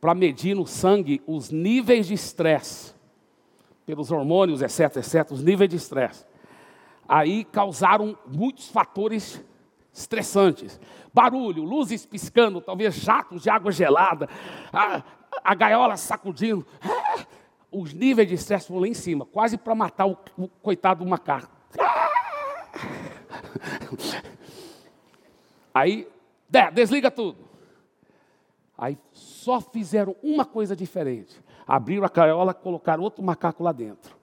[0.00, 2.94] para medir no sangue os níveis de estresse,
[3.94, 6.24] pelos hormônios, etc, etc, os níveis de estresse.
[7.08, 9.42] Aí causaram muitos fatores
[9.92, 10.80] estressantes.
[11.12, 14.28] Barulho, luzes piscando, talvez jatos de água gelada,
[14.72, 15.02] a,
[15.42, 16.64] a gaiola sacudindo.
[16.82, 17.26] É,
[17.72, 21.10] os níveis de estresse foram lá em cima, quase para matar o, o, coitado do
[21.10, 21.50] macaco.
[25.72, 26.08] Aí,
[26.72, 27.38] desliga tudo.
[28.76, 31.40] Aí só fizeram uma coisa diferente.
[31.66, 34.16] Abriram a gaiola, colocaram outro macaco lá dentro.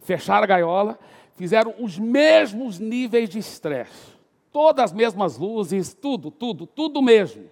[0.00, 0.98] Fecharam a gaiola,
[1.34, 4.16] fizeram os mesmos níveis de estresse.
[4.52, 7.44] Todas as mesmas luzes, tudo, tudo, tudo mesmo.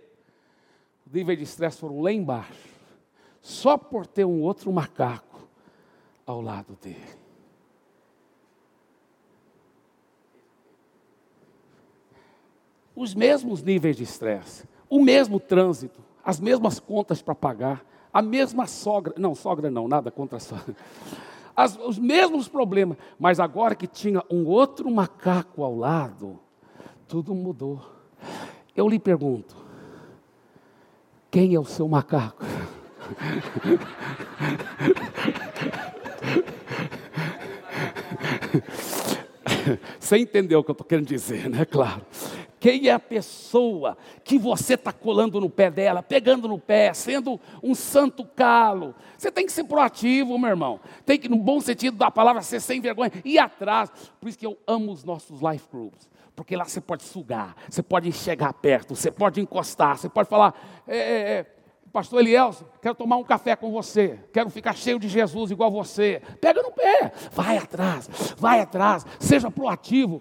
[1.07, 2.75] Os níveis de estresse foram lá embaixo
[3.45, 5.47] só por ter um outro macaco
[6.27, 6.99] ao lado dele.
[12.97, 18.67] Os mesmos níveis de estresse, o mesmo trânsito, as mesmas contas para pagar, a mesma
[18.69, 20.77] sogra, não, sogra não, nada contra a sogra.
[21.57, 26.39] As, os mesmos problemas, mas agora que tinha um outro macaco ao lado,
[27.09, 27.81] tudo mudou.
[28.77, 29.57] Eu lhe pergunto:
[31.29, 32.45] quem é o seu macaco?
[39.99, 41.65] Você entendeu o que eu estou querendo dizer, né?
[41.65, 42.03] Claro.
[42.65, 47.39] Quem é a pessoa que você está colando no pé dela, pegando no pé, sendo
[47.63, 48.95] um santo calo?
[49.19, 50.81] Você tem que ser proativo, meu irmão.
[51.05, 53.93] Tem que, no bom sentido da palavra, ser sem vergonha, ir atrás.
[54.19, 56.09] Por isso que eu amo os nossos life groups.
[56.35, 60.55] Porque lá você pode sugar, você pode chegar perto, você pode encostar, você pode falar.
[60.89, 61.54] É, é, é
[61.95, 66.21] Pastor Elielson, quero tomar um café com você, quero ficar cheio de Jesus igual você.
[66.41, 70.21] Pega no pé, vai atrás, vai atrás, seja proativo.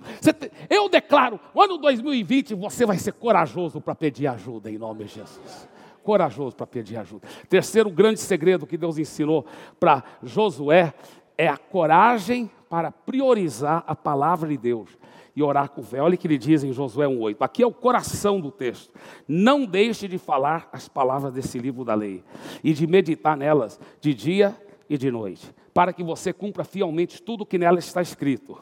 [0.69, 5.67] Eu declaro, ano 2020 você vai ser corajoso para pedir ajuda em nome de Jesus.
[6.03, 7.27] Corajoso para pedir ajuda.
[7.49, 9.43] Terceiro grande segredo que Deus ensinou
[9.79, 10.93] para Josué
[11.35, 14.95] é a coragem para priorizar a palavra de Deus
[15.35, 16.01] e orar com fé.
[16.01, 17.37] Olha o que ele diz em Josué 1,8.
[17.39, 18.93] Aqui é o coração do texto.
[19.27, 22.23] Não deixe de falar as palavras desse livro da lei
[22.63, 24.55] e de meditar nelas de dia
[24.89, 28.59] e de noite, para que você cumpra fielmente tudo o que nela está escrito.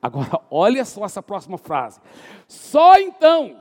[0.00, 2.00] Agora, olha só essa próxima frase.
[2.46, 3.56] Só então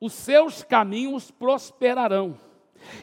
[0.00, 2.38] os seus caminhos prosperarão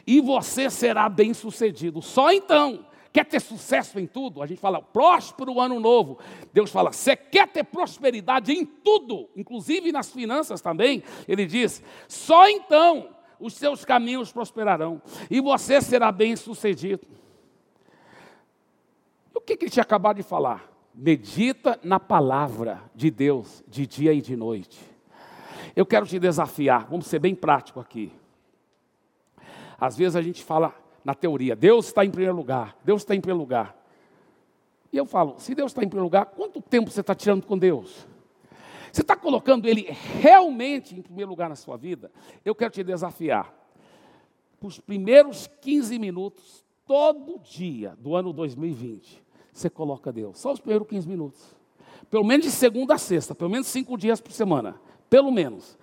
[0.06, 2.02] e você será bem-sucedido.
[2.02, 2.84] Só então.
[3.18, 4.40] Quer ter sucesso em tudo?
[4.40, 6.20] A gente fala próspero ano novo.
[6.52, 11.02] Deus fala, você quer ter prosperidade em tudo, inclusive nas finanças também.
[11.26, 13.08] Ele diz: só então
[13.40, 17.08] os seus caminhos prosperarão e você será bem sucedido.
[19.34, 20.72] O que, que ele tinha acabado de falar?
[20.94, 24.78] Medita na palavra de Deus de dia e de noite.
[25.74, 28.12] Eu quero te desafiar, vamos ser bem prático aqui.
[29.76, 30.72] Às vezes a gente fala,
[31.08, 31.56] na teoria.
[31.56, 32.76] Deus está em primeiro lugar.
[32.84, 33.74] Deus está em primeiro lugar.
[34.92, 37.56] E eu falo, se Deus está em primeiro lugar, quanto tempo você está tirando com
[37.56, 38.06] Deus?
[38.92, 39.86] Você está colocando Ele
[40.20, 42.12] realmente em primeiro lugar na sua vida?
[42.44, 43.54] Eu quero te desafiar.
[44.60, 50.38] Para os primeiros 15 minutos, todo dia do ano 2020, você coloca Deus.
[50.38, 51.56] Só os primeiros 15 minutos.
[52.10, 54.78] Pelo menos de segunda a sexta, pelo menos cinco dias por semana.
[55.08, 55.76] Pelo menos.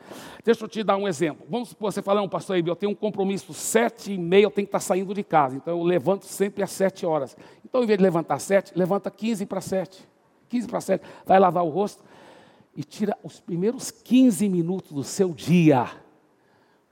[0.43, 1.45] Deixa eu te dar um exemplo.
[1.49, 4.67] Vamos supor, você fala, não, pastor eu tenho um compromisso sete e meia, eu tenho
[4.67, 5.55] que estar saindo de casa.
[5.55, 7.35] Então eu levanto sempre às sete horas.
[7.63, 10.07] Então, em vez de levantar sete, levanta 15 para sete.
[10.49, 11.05] 15 para sete.
[11.25, 12.03] Vai lavar o rosto
[12.75, 15.89] e tira os primeiros 15 minutos do seu dia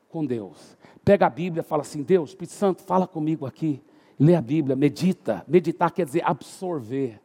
[0.09, 0.77] com Deus.
[1.05, 3.81] Pega a Bíblia fala assim: Deus, Espírito Santo, fala comigo aqui.
[4.19, 5.43] Lê a Bíblia, medita.
[5.47, 7.19] Meditar quer dizer absorver.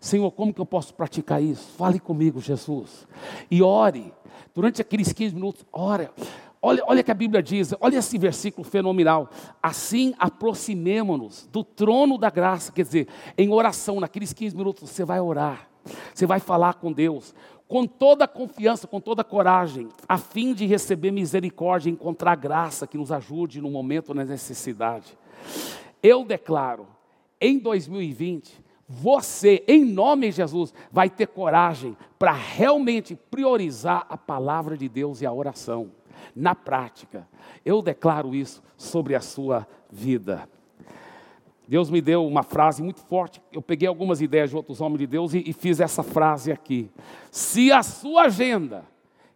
[0.00, 1.72] Senhor, como que eu posso praticar isso?
[1.76, 3.06] Fale comigo, Jesus.
[3.50, 4.12] E ore.
[4.56, 6.08] Durante aqueles 15 minutos, ore.
[6.62, 9.28] Olha, olha que a Bíblia diz, olha esse versículo fenomenal.
[9.62, 15.20] Assim aproximemo-nos do trono da graça, quer dizer, em oração, naqueles 15 minutos, você vai
[15.20, 15.68] orar,
[16.14, 17.34] você vai falar com Deus,
[17.68, 22.34] com toda a confiança, com toda a coragem, a fim de receber misericórdia e encontrar
[22.34, 25.18] graça que nos ajude no momento da necessidade.
[26.02, 26.86] Eu declaro,
[27.38, 34.76] em 2020, você, em nome de Jesus, vai ter coragem para realmente priorizar a palavra
[34.76, 35.90] de Deus e a oração.
[36.34, 37.26] Na prática,
[37.64, 40.48] eu declaro isso sobre a sua vida.
[41.66, 43.42] Deus me deu uma frase muito forte.
[43.52, 46.88] Eu peguei algumas ideias de outros homens de Deus e, e fiz essa frase aqui.
[47.30, 48.84] Se a sua agenda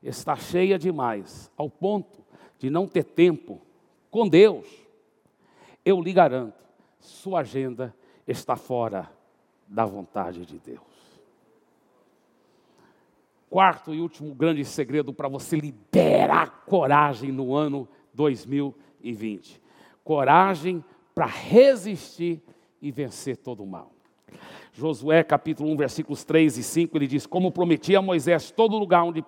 [0.01, 2.21] está cheia demais, ao ponto
[2.57, 3.61] de não ter tempo
[4.11, 4.67] com Deus,
[5.85, 6.65] eu lhe garanto,
[7.01, 7.93] sua agenda
[8.29, 9.11] está fora
[9.71, 10.81] da vontade de Deus.
[13.49, 19.63] Quarto e último grande segredo para você liberar coragem no ano 2020.
[20.03, 22.43] Coragem para resistir
[22.83, 23.93] e vencer todo o mal.
[24.73, 29.03] Josué capítulo 1, versículos 3 e 5, ele diz: Como prometi a Moisés, todo lugar
[29.03, 29.25] onde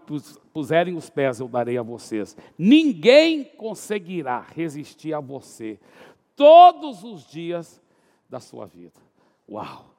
[0.53, 2.37] puserem os pés eu darei a vocês.
[2.57, 5.79] Ninguém conseguirá resistir a você
[6.37, 7.83] todos os dias
[8.31, 9.01] da sua vida.
[9.49, 9.92] Uau!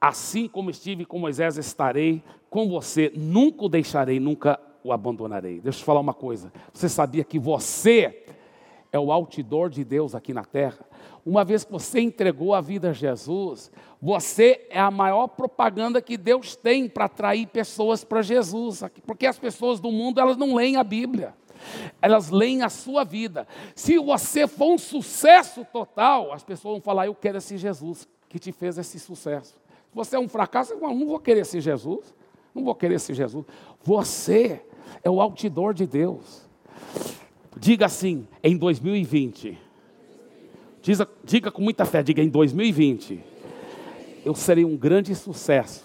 [0.00, 5.60] Assim como estive com Moisés, estarei com você, nunca o deixarei, nunca o abandonarei.
[5.60, 6.52] Deixa eu te falar uma coisa.
[6.72, 8.24] Você sabia que você
[8.90, 10.80] é o outdoor de Deus aqui na terra?
[11.24, 13.70] Uma vez que você entregou a vida a Jesus,
[14.00, 19.38] você é a maior propaganda que Deus tem para atrair pessoas para Jesus, porque as
[19.38, 21.34] pessoas do mundo elas não leem a Bíblia.
[22.00, 23.46] Elas leem a sua vida.
[23.74, 28.38] Se você for um sucesso total, as pessoas vão falar: Eu quero esse Jesus que
[28.38, 29.60] te fez esse sucesso.
[29.92, 32.14] Você é um fracasso, eu não vou querer esse Jesus.
[32.54, 33.44] Não vou querer esse Jesus.
[33.82, 34.62] Você
[35.02, 36.48] é o outdoor de Deus.
[37.56, 39.70] Diga assim, em 2020
[40.82, 43.22] Diga, diga com muita fé, diga em 2020,
[44.24, 45.84] eu serei um grande sucesso,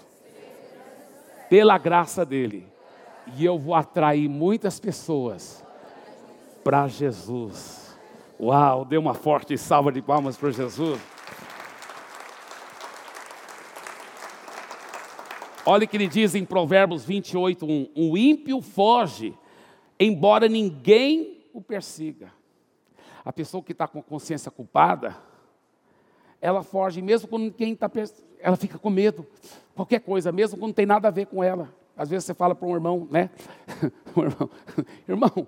[1.50, 2.66] pela graça dele,
[3.36, 5.62] e eu vou atrair muitas pessoas
[6.64, 7.94] para Jesus.
[8.40, 10.98] Uau, dê uma forte salva de palmas para Jesus.
[15.68, 19.34] Olha o que ele diz em Provérbios 28, 1: O ímpio foge,
[19.98, 22.32] embora ninguém o persiga.
[23.24, 25.16] A pessoa que está com consciência culpada,
[26.40, 27.90] ela foge, mesmo quando quem está.
[28.38, 29.26] Ela fica com medo.
[29.74, 31.68] Qualquer coisa, mesmo quando não tem nada a ver com ela.
[31.96, 33.28] Às vezes você fala para um irmão, né?
[34.16, 34.50] um irmão,
[35.08, 35.46] irmão,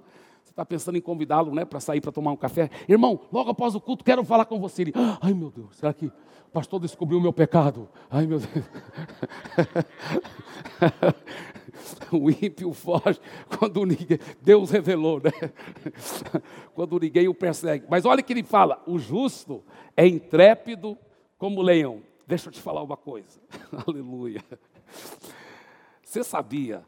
[0.59, 2.69] está pensando em convidá-lo, né, para sair para tomar um café.
[2.89, 4.83] Irmão, logo após o culto, quero falar com você.
[4.83, 6.13] Ele, ai meu Deus, será que o
[6.53, 7.89] pastor descobriu o meu pecado?
[8.11, 8.51] Ai meu Deus.
[12.11, 13.21] o ímpio foge
[13.57, 15.31] quando ninguém, Deus revelou, né?
[16.75, 17.87] quando ninguém o persegue.
[17.89, 19.63] Mas olha que ele fala: o justo
[19.97, 20.99] é intrépido
[21.39, 22.03] como leão.
[22.27, 23.41] Deixa eu te falar uma coisa,
[23.87, 24.43] aleluia.
[26.03, 26.85] Você sabia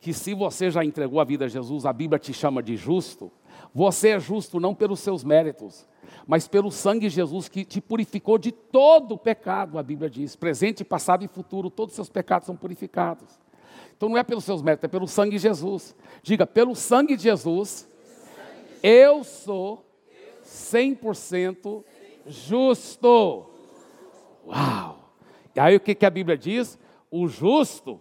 [0.00, 3.30] que se você já entregou a vida a Jesus, a Bíblia te chama de justo?
[3.74, 5.86] Você é justo não pelos seus méritos,
[6.26, 10.36] mas pelo sangue de Jesus que te purificou de todo o pecado, a Bíblia diz.
[10.36, 13.38] Presente, passado e futuro, todos os seus pecados são purificados.
[13.96, 15.96] Então não é pelos seus méritos, é pelo sangue de Jesus.
[16.22, 17.88] Diga, pelo sangue de Jesus,
[18.82, 19.84] eu sou
[20.44, 21.84] 100%
[22.26, 23.46] justo.
[24.46, 25.12] Uau!
[25.54, 26.78] E aí o que, a Bíblia diz?
[27.10, 28.00] O justo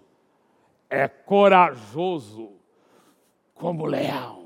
[0.89, 2.51] é corajoso
[3.53, 4.45] como leão.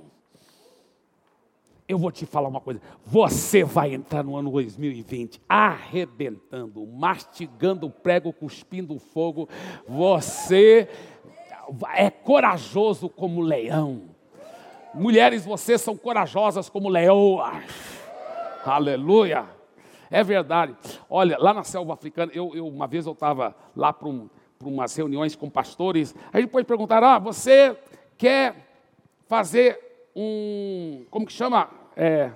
[1.87, 2.79] Eu vou te falar uma coisa.
[3.03, 9.49] Você vai entrar no ano 2020 arrebentando, mastigando prego, cuspindo fogo.
[9.87, 10.87] Você
[11.95, 14.03] é corajoso como leão.
[14.93, 17.63] Mulheres, vocês são corajosas como leoas.
[18.63, 19.45] Aleluia.
[20.11, 20.75] É verdade.
[21.09, 24.29] Olha, lá na selva africana, eu, eu uma vez eu estava lá para um,
[24.67, 26.13] umas reuniões com pastores.
[26.33, 27.77] Aí depois perguntaram: Ah, você
[28.17, 28.67] quer
[29.27, 29.79] fazer
[30.15, 31.05] um.
[31.09, 31.69] Como que chama?
[31.95, 32.31] É,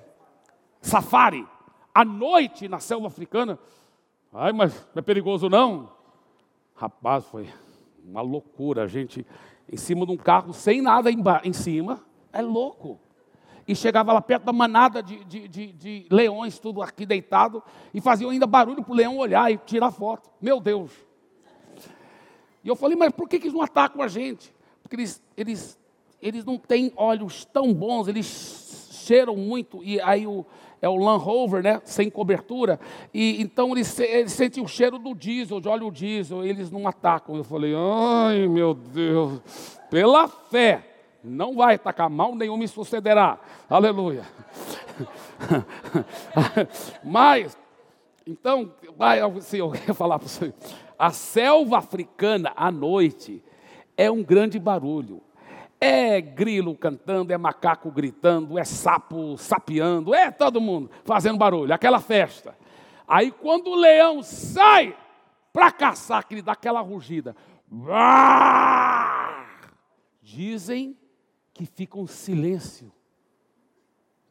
[0.82, 1.46] safari.
[1.94, 3.60] À noite na selva africana.
[4.32, 5.92] Ai, mas não é perigoso não?
[6.76, 7.48] Rapaz, foi
[8.04, 8.84] uma loucura.
[8.84, 9.26] A gente
[9.72, 12.00] em cima de um carro sem nada em, em cima.
[12.32, 13.00] É louco.
[13.68, 17.64] E chegava lá perto da manada de, de, de, de leões, tudo aqui deitado,
[17.94, 20.30] e faziam ainda barulho para o leão olhar e tirar foto.
[20.42, 20.92] Meu Deus.
[22.64, 24.54] E eu falei, mas por que, que eles não atacam a gente?
[24.82, 25.80] Porque eles, eles,
[26.22, 30.46] eles não têm olhos tão bons, eles cheiram muito, e aí o,
[30.82, 32.80] é o Land Rover, né, sem cobertura,
[33.14, 37.36] e então eles, eles sentem o cheiro do diesel, de óleo diesel, eles não atacam.
[37.36, 39.42] Eu falei, ai meu Deus,
[39.90, 40.86] pela fé,
[41.24, 43.40] não vai atacar, mal nenhum me sucederá.
[43.70, 44.24] Aleluia.
[47.04, 47.58] Mas,
[48.26, 50.54] então, vai, assim, eu ia falar para você,
[51.04, 53.44] a selva africana à noite
[53.98, 55.22] é um grande barulho.
[55.78, 62.00] É grilo cantando, é macaco gritando, é sapo sapeando, é todo mundo fazendo barulho, aquela
[62.00, 62.58] festa.
[63.06, 64.96] Aí quando o leão sai
[65.52, 67.36] para caçar, que ele dá aquela rugida,
[70.22, 70.98] dizem
[71.54, 72.90] que fica um silêncio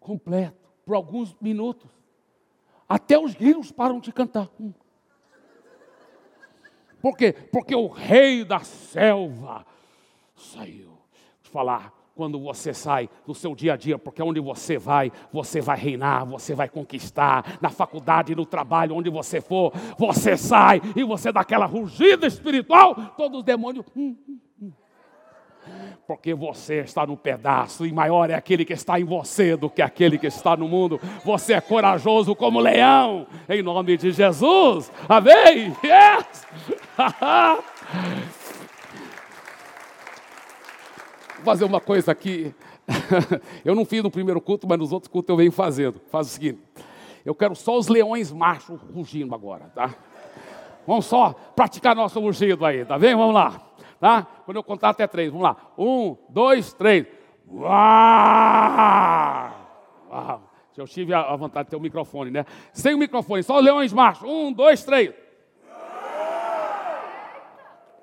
[0.00, 1.90] completo por alguns minutos.
[2.88, 4.48] Até os grilos param de cantar.
[4.58, 4.72] Hum.
[7.03, 7.32] Por quê?
[7.32, 9.66] Porque o rei da selva
[10.36, 10.96] saiu
[11.42, 15.76] falar quando você sai do seu dia a dia, porque onde você vai, você vai
[15.76, 21.32] reinar, você vai conquistar, na faculdade, no trabalho, onde você for, você sai e você
[21.32, 23.84] dá aquela rugida espiritual, todos os demônios.
[23.96, 24.72] Hum, hum, hum.
[26.06, 29.80] Porque você está no pedaço e maior é aquele que está em você do que
[29.80, 31.00] aquele que está no mundo.
[31.24, 34.90] Você é corajoso como leão, em nome de Jesus.
[35.08, 35.74] Amém?
[35.84, 36.46] Yes!
[41.42, 42.54] fazer uma coisa aqui.
[43.64, 46.00] eu não fiz no primeiro culto, mas nos outros cultos eu venho fazendo.
[46.10, 46.60] Faz o seguinte:
[47.24, 49.94] eu quero só os leões machos rugindo agora, tá?
[50.86, 53.14] Vamos só praticar nosso rugido aí, tá bem?
[53.14, 53.60] Vamos lá,
[54.03, 54.26] tá?
[54.44, 55.57] Quando eu contar até três, vamos lá.
[55.78, 57.07] Um, dois, três.
[57.48, 57.70] Uau!
[60.11, 60.42] Uau!
[60.76, 62.44] Eu tive a vontade de ter o um microfone, né?
[62.72, 64.28] Sem o microfone, só os leões machos.
[64.28, 65.14] Um, dois, três.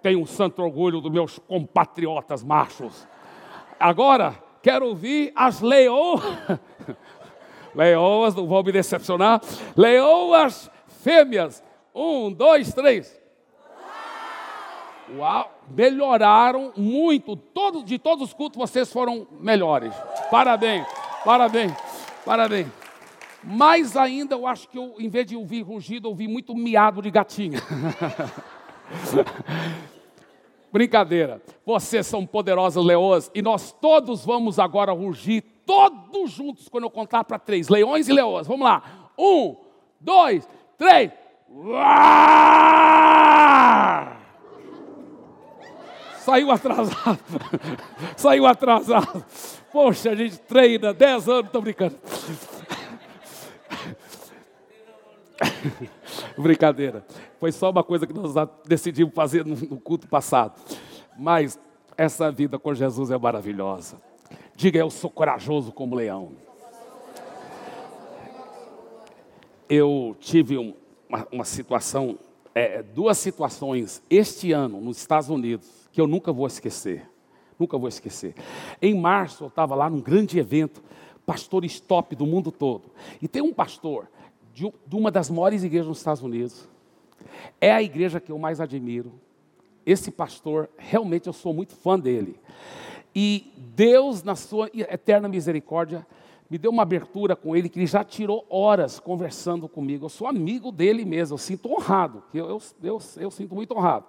[0.02, 3.06] Tenho um santo orgulho dos meus compatriotas machos.
[3.78, 6.24] Agora, quero ouvir as leoas.
[7.76, 9.42] leoas, não vão me decepcionar.
[9.76, 10.72] Leoas
[11.04, 11.62] fêmeas.
[11.94, 13.19] Um, dois, três.
[15.18, 17.36] Uau, melhoraram muito.
[17.36, 19.94] Todos, de todos os cultos vocês foram melhores.
[20.30, 20.86] Parabéns,
[21.26, 21.74] parabéns,
[22.26, 22.68] parabéns.
[23.44, 27.10] Mais ainda, eu acho que eu, em vez de ouvir rugido, ouvi muito miado de
[27.10, 27.60] gatinha.
[30.72, 31.42] Brincadeira.
[31.66, 37.24] Vocês são poderosos leões e nós todos vamos agora rugir, todos juntos, quando eu contar
[37.24, 38.46] para três: leões e leões.
[38.46, 39.12] Vamos lá.
[39.18, 39.56] Um,
[40.00, 40.48] dois,
[40.78, 41.12] três.
[46.30, 47.20] Saiu atrasado.
[48.16, 49.26] Saiu atrasado.
[49.72, 51.96] Poxa, a gente treina dez anos, estou brincando.
[56.38, 57.04] Brincadeira.
[57.40, 60.54] Foi só uma coisa que nós decidimos fazer no culto passado.
[61.18, 61.60] Mas
[61.98, 64.00] essa vida com Jesus é maravilhosa.
[64.56, 66.34] Diga, eu sou corajoso como leão.
[69.68, 70.76] Eu tive um,
[71.08, 72.20] uma, uma, situação,
[72.54, 77.10] é, duas situações este ano nos Estados Unidos que eu nunca vou esquecer.
[77.58, 78.36] Nunca vou esquecer.
[78.82, 80.82] Em março eu estava lá num grande evento,
[81.26, 82.90] pastores top do mundo todo.
[83.22, 84.08] E tem um pastor
[84.54, 86.68] de, de uma das maiores igrejas nos Estados Unidos.
[87.60, 89.14] É a igreja que eu mais admiro.
[89.86, 92.40] Esse pastor, realmente eu sou muito fã dele.
[93.14, 96.06] E Deus, na sua eterna misericórdia,
[96.50, 100.06] me deu uma abertura com ele, que ele já tirou horas conversando comigo.
[100.06, 104.06] Eu sou amigo dele mesmo, eu sinto honrado, eu, eu, eu, eu sinto muito honrado.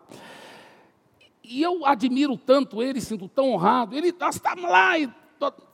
[1.51, 3.97] E eu admiro tanto ele, sinto tão honrado.
[3.97, 5.11] Ele estava lá e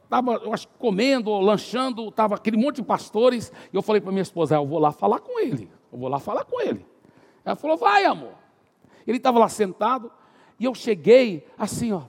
[0.03, 4.23] estava, eu acho, comendo, lanchando, estava aquele monte de pastores, e eu falei para minha
[4.23, 6.87] esposa, ah, eu vou lá falar com ele, eu vou lá falar com ele.
[7.45, 8.33] Ela falou, vai amor.
[9.07, 10.11] Ele estava lá sentado,
[10.59, 12.05] e eu cheguei assim, ó,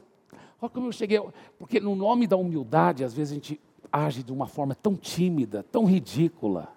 [0.61, 1.22] olha como eu cheguei,
[1.59, 3.59] porque no nome da humildade, às vezes a gente
[3.91, 6.70] age de uma forma tão tímida, tão ridícula,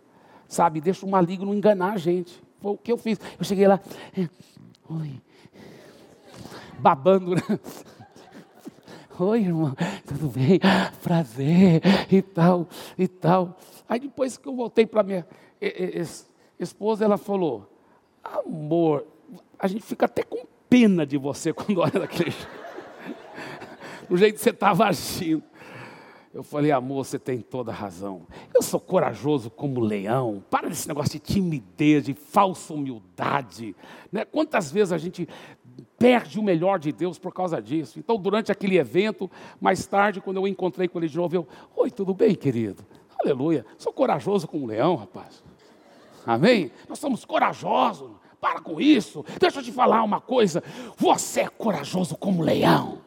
[0.48, 2.42] sabe, deixa o maligno enganar a gente.
[2.60, 3.18] Foi o que eu fiz.
[3.38, 3.80] Eu cheguei lá,
[4.88, 5.20] oi,
[6.80, 7.42] babando, né?
[9.18, 9.76] Oi, irmão,
[10.06, 10.58] tudo bem?
[11.02, 12.66] Prazer e tal,
[12.96, 13.56] e tal.
[13.86, 15.26] Aí depois que eu voltei para minha
[16.58, 17.70] esposa, ela falou:
[18.24, 19.04] Amor,
[19.58, 22.34] a gente fica até com pena de você quando olha daquele
[24.08, 25.42] do jeito que você estava agindo.
[26.32, 28.24] Eu falei, amor, você tem toda a razão.
[28.54, 30.40] Eu sou corajoso como leão.
[30.48, 33.74] Para desse negócio de timidez, de falsa humildade.
[34.12, 34.24] Né?
[34.24, 35.28] Quantas vezes a gente
[36.00, 37.98] perde o melhor de Deus por causa disso.
[37.98, 39.30] Então, durante aquele evento,
[39.60, 41.46] mais tarde, quando eu encontrei com ele de novo, eu,
[41.76, 42.82] oi, tudo bem, querido?
[43.22, 43.66] Aleluia.
[43.76, 45.44] Sou corajoso como um leão, rapaz.
[46.26, 46.72] Amém?
[46.88, 48.12] Nós somos corajosos.
[48.40, 49.22] Para com isso.
[49.38, 50.64] Deixa eu te falar uma coisa.
[50.96, 53.00] Você é corajoso como um leão.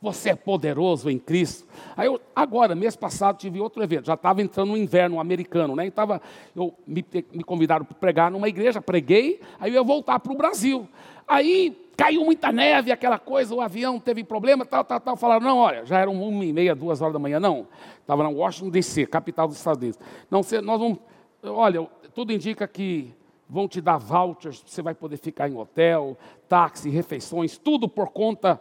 [0.00, 1.66] Você é poderoso em Cristo.
[1.96, 4.06] Aí eu, agora, mês passado, tive outro evento.
[4.06, 5.86] Já estava entrando no inverno americano, né?
[5.86, 6.20] E tava,
[6.54, 10.36] eu, me, me convidaram para pregar numa igreja, preguei, aí eu ia voltar para o
[10.36, 10.88] Brasil.
[11.26, 15.16] Aí caiu muita neve, aquela coisa, o avião teve problema, tal, tal, tal.
[15.16, 17.40] Falaram, não, olha, já eram uma e meia, duas horas da manhã.
[17.40, 17.66] Não,
[18.00, 19.98] estava na Washington, D.C., capital dos Estados Unidos.
[20.30, 20.98] Não, nós vamos,
[21.42, 23.12] olha, tudo indica que
[23.48, 26.16] vão te dar vouchers, você vai poder ficar em hotel,
[26.48, 28.60] táxi, refeições, tudo por conta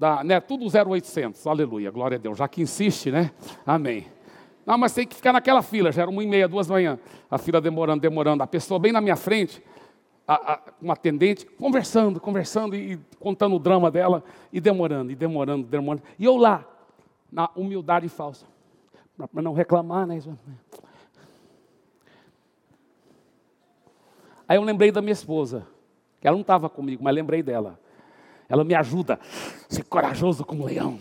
[0.00, 3.30] da, né, tudo 0800, aleluia, glória a Deus, já que insiste, né,
[3.66, 4.06] amém.
[4.64, 6.98] Não, mas tem que ficar naquela fila, já era uma e meia, duas da manhã,
[7.30, 9.62] a fila demorando, demorando, a pessoa bem na minha frente,
[10.26, 15.14] a, a, uma atendente, conversando, conversando e, e contando o drama dela, e demorando, e
[15.14, 16.02] demorando, demorando.
[16.18, 16.64] E eu lá,
[17.30, 18.46] na humildade falsa,
[19.30, 20.18] para não reclamar, né?
[24.48, 25.66] Aí eu lembrei da minha esposa,
[26.18, 27.78] que ela não estava comigo, mas lembrei dela.
[28.50, 29.18] Ela me ajuda,
[29.68, 31.00] ser corajoso como leão.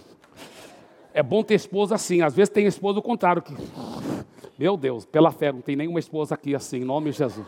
[1.13, 3.53] É bom ter esposa assim, às vezes tem esposa o contrário, que,
[4.57, 7.45] meu Deus, pela fé, não tem nenhuma esposa aqui assim, em nome de Jesus.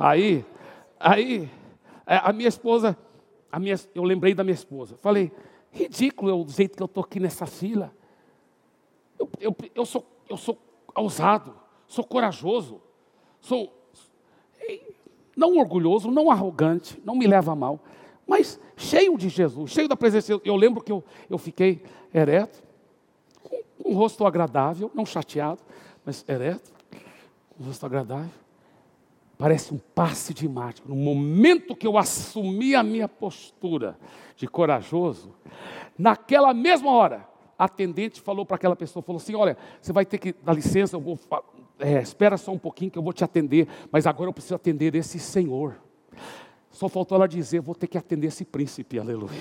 [0.00, 0.44] Aí,
[0.98, 1.48] Aí,
[2.06, 2.96] é, a minha esposa,
[3.52, 4.96] a minha, eu lembrei da minha esposa.
[4.96, 5.30] Falei,
[5.70, 7.92] ridículo o jeito que eu estou aqui nessa fila.
[9.18, 10.58] Eu, eu, eu, sou, eu sou
[10.94, 11.54] ousado,
[11.86, 12.80] sou corajoso,
[13.40, 13.72] sou
[15.36, 17.78] não orgulhoso, não arrogante, não me leva a mal,
[18.26, 20.32] mas cheio de Jesus, cheio da presença.
[20.32, 22.62] Eu, eu lembro que eu, eu fiquei ereto,
[23.42, 25.60] com, um rosto agradável, não chateado,
[26.04, 26.72] mas ereto,
[27.58, 28.46] um rosto agradável
[29.38, 30.88] parece um passe de mágica.
[30.88, 33.98] No momento que eu assumi a minha postura
[34.36, 35.34] de corajoso,
[35.98, 40.18] naquela mesma hora, a atendente falou para aquela pessoa, falou assim, olha, você vai ter
[40.18, 41.18] que dar licença, eu vou,
[41.78, 44.94] é, espera só um pouquinho que eu vou te atender, mas agora eu preciso atender
[44.94, 45.76] esse senhor.
[46.76, 49.40] Só faltou ela dizer, vou ter que atender esse príncipe, aleluia.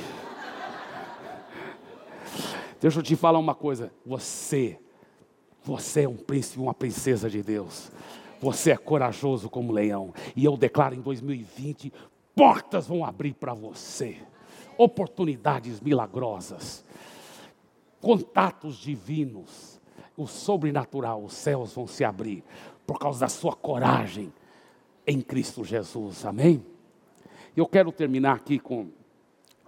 [2.80, 4.80] Deixa eu te falar uma coisa, você,
[5.62, 7.92] você é um príncipe, uma princesa de Deus.
[8.42, 10.14] Você é corajoso como leão.
[10.34, 11.92] E eu declaro em 2020:
[12.34, 14.16] portas vão abrir para você,
[14.78, 16.86] oportunidades milagrosas,
[18.00, 19.82] contatos divinos,
[20.16, 22.46] o sobrenatural, os céus vão se abrir
[22.88, 24.32] por causa da sua coragem
[25.06, 26.26] em Cristo Jesus.
[26.26, 26.75] Amém?
[27.56, 28.90] Eu quero terminar aqui com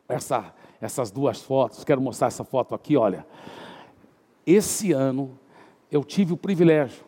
[0.09, 1.83] essa, essas duas fotos.
[1.83, 3.25] Quero mostrar essa foto aqui, olha.
[4.45, 5.37] Esse ano
[5.91, 7.05] eu tive o privilégio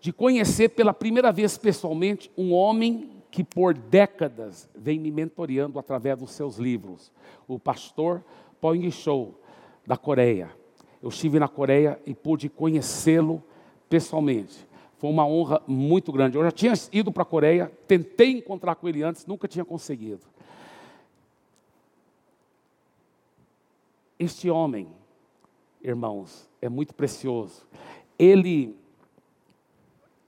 [0.00, 6.18] de conhecer pela primeira vez pessoalmente um homem que por décadas vem me mentoreando através
[6.18, 7.10] dos seus livros,
[7.48, 8.22] o pastor
[8.60, 9.40] Pong Show,
[9.86, 10.50] da Coreia.
[11.02, 13.42] Eu estive na Coreia e pude conhecê-lo
[13.88, 14.66] pessoalmente.
[15.04, 16.38] Foi uma honra muito grande.
[16.38, 20.22] Eu já tinha ido para a Coreia, tentei encontrar com ele antes, nunca tinha conseguido.
[24.18, 24.88] Este homem,
[25.82, 27.66] irmãos, é muito precioso.
[28.18, 28.74] Ele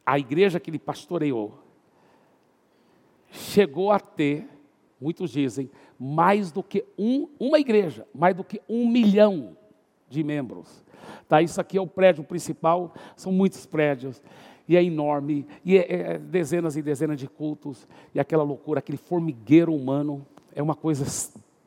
[0.04, 1.58] a igreja que ele pastoreou
[3.30, 4.46] chegou a ter,
[5.00, 9.56] muitos dizem, mais do que um, uma igreja, mais do que um milhão
[10.06, 10.84] de membros.
[11.26, 14.22] Tá, isso aqui é o prédio principal, são muitos prédios,
[14.68, 18.98] e é enorme, e é, é dezenas e dezenas de cultos, e aquela loucura, aquele
[18.98, 21.04] formigueiro humano, é uma coisa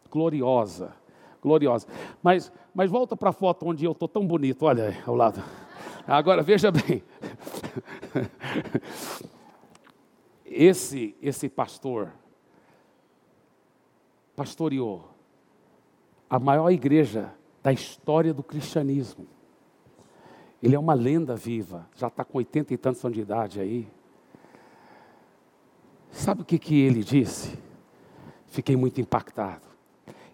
[0.09, 0.93] gloriosa,
[1.41, 1.87] gloriosa.
[2.21, 5.41] Mas, mas volta para a foto onde eu estou tão bonito, olha aí, ao lado.
[6.07, 7.03] Agora veja bem.
[10.51, 12.11] Esse, esse pastor
[14.35, 15.07] pastoreou
[16.27, 17.31] a maior igreja
[17.61, 19.27] da história do cristianismo.
[20.61, 23.87] Ele é uma lenda viva, já está com oitenta e tantos anos de idade aí.
[26.11, 27.57] Sabe o que, que ele disse?
[28.47, 29.67] Fiquei muito impactado.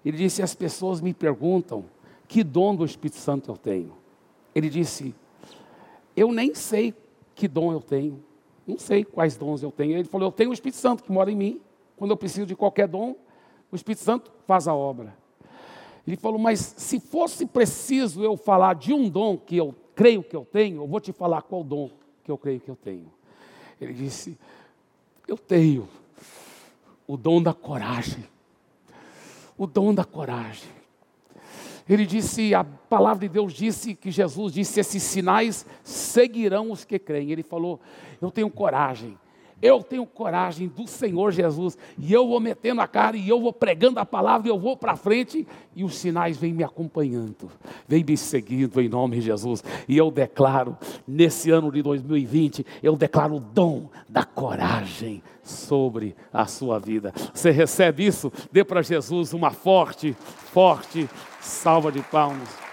[0.04, 1.86] Ele disse: As pessoas me perguntam
[2.28, 3.94] que dom do Espírito Santo eu tenho.
[4.56, 5.14] Ele disse:
[6.16, 6.94] eu nem sei
[7.34, 8.24] que dom eu tenho,
[8.66, 9.98] não sei quais dons eu tenho.
[9.98, 11.62] Ele falou: Eu tenho o Espírito Santo que mora em mim.
[11.98, 13.16] Quando eu preciso de qualquer dom,
[13.72, 15.16] o Espírito Santo faz a obra.
[16.08, 20.36] Ele falou: Mas se fosse preciso eu falar de um dom que eu creio que
[20.36, 21.90] eu tenho, eu vou te falar qual dom
[22.24, 23.12] que eu creio que eu tenho.
[23.80, 24.38] Ele disse:
[25.28, 25.88] Eu tenho
[27.08, 28.26] o dom da coragem.
[29.58, 30.70] O dom da coragem.
[31.88, 36.98] Ele disse, a palavra de Deus disse que Jesus disse: esses sinais seguirão os que
[36.98, 37.32] creem.
[37.32, 37.80] Ele falou:
[38.22, 39.18] Eu tenho coragem,
[39.62, 43.54] Eu tenho coragem do Senhor Jesus e eu vou metendo a cara e eu vou
[43.54, 47.50] pregando a palavra e eu vou para frente e os sinais vêm me acompanhando,
[47.88, 49.64] vêm me seguindo em nome de Jesus.
[49.88, 50.78] E eu declaro,
[51.08, 57.14] nesse ano de 2020, eu declaro o dom da coragem sobre a sua vida.
[57.34, 58.32] Você recebe isso?
[58.52, 60.14] Dê para Jesus uma forte,
[60.52, 62.65] forte salva de palmas.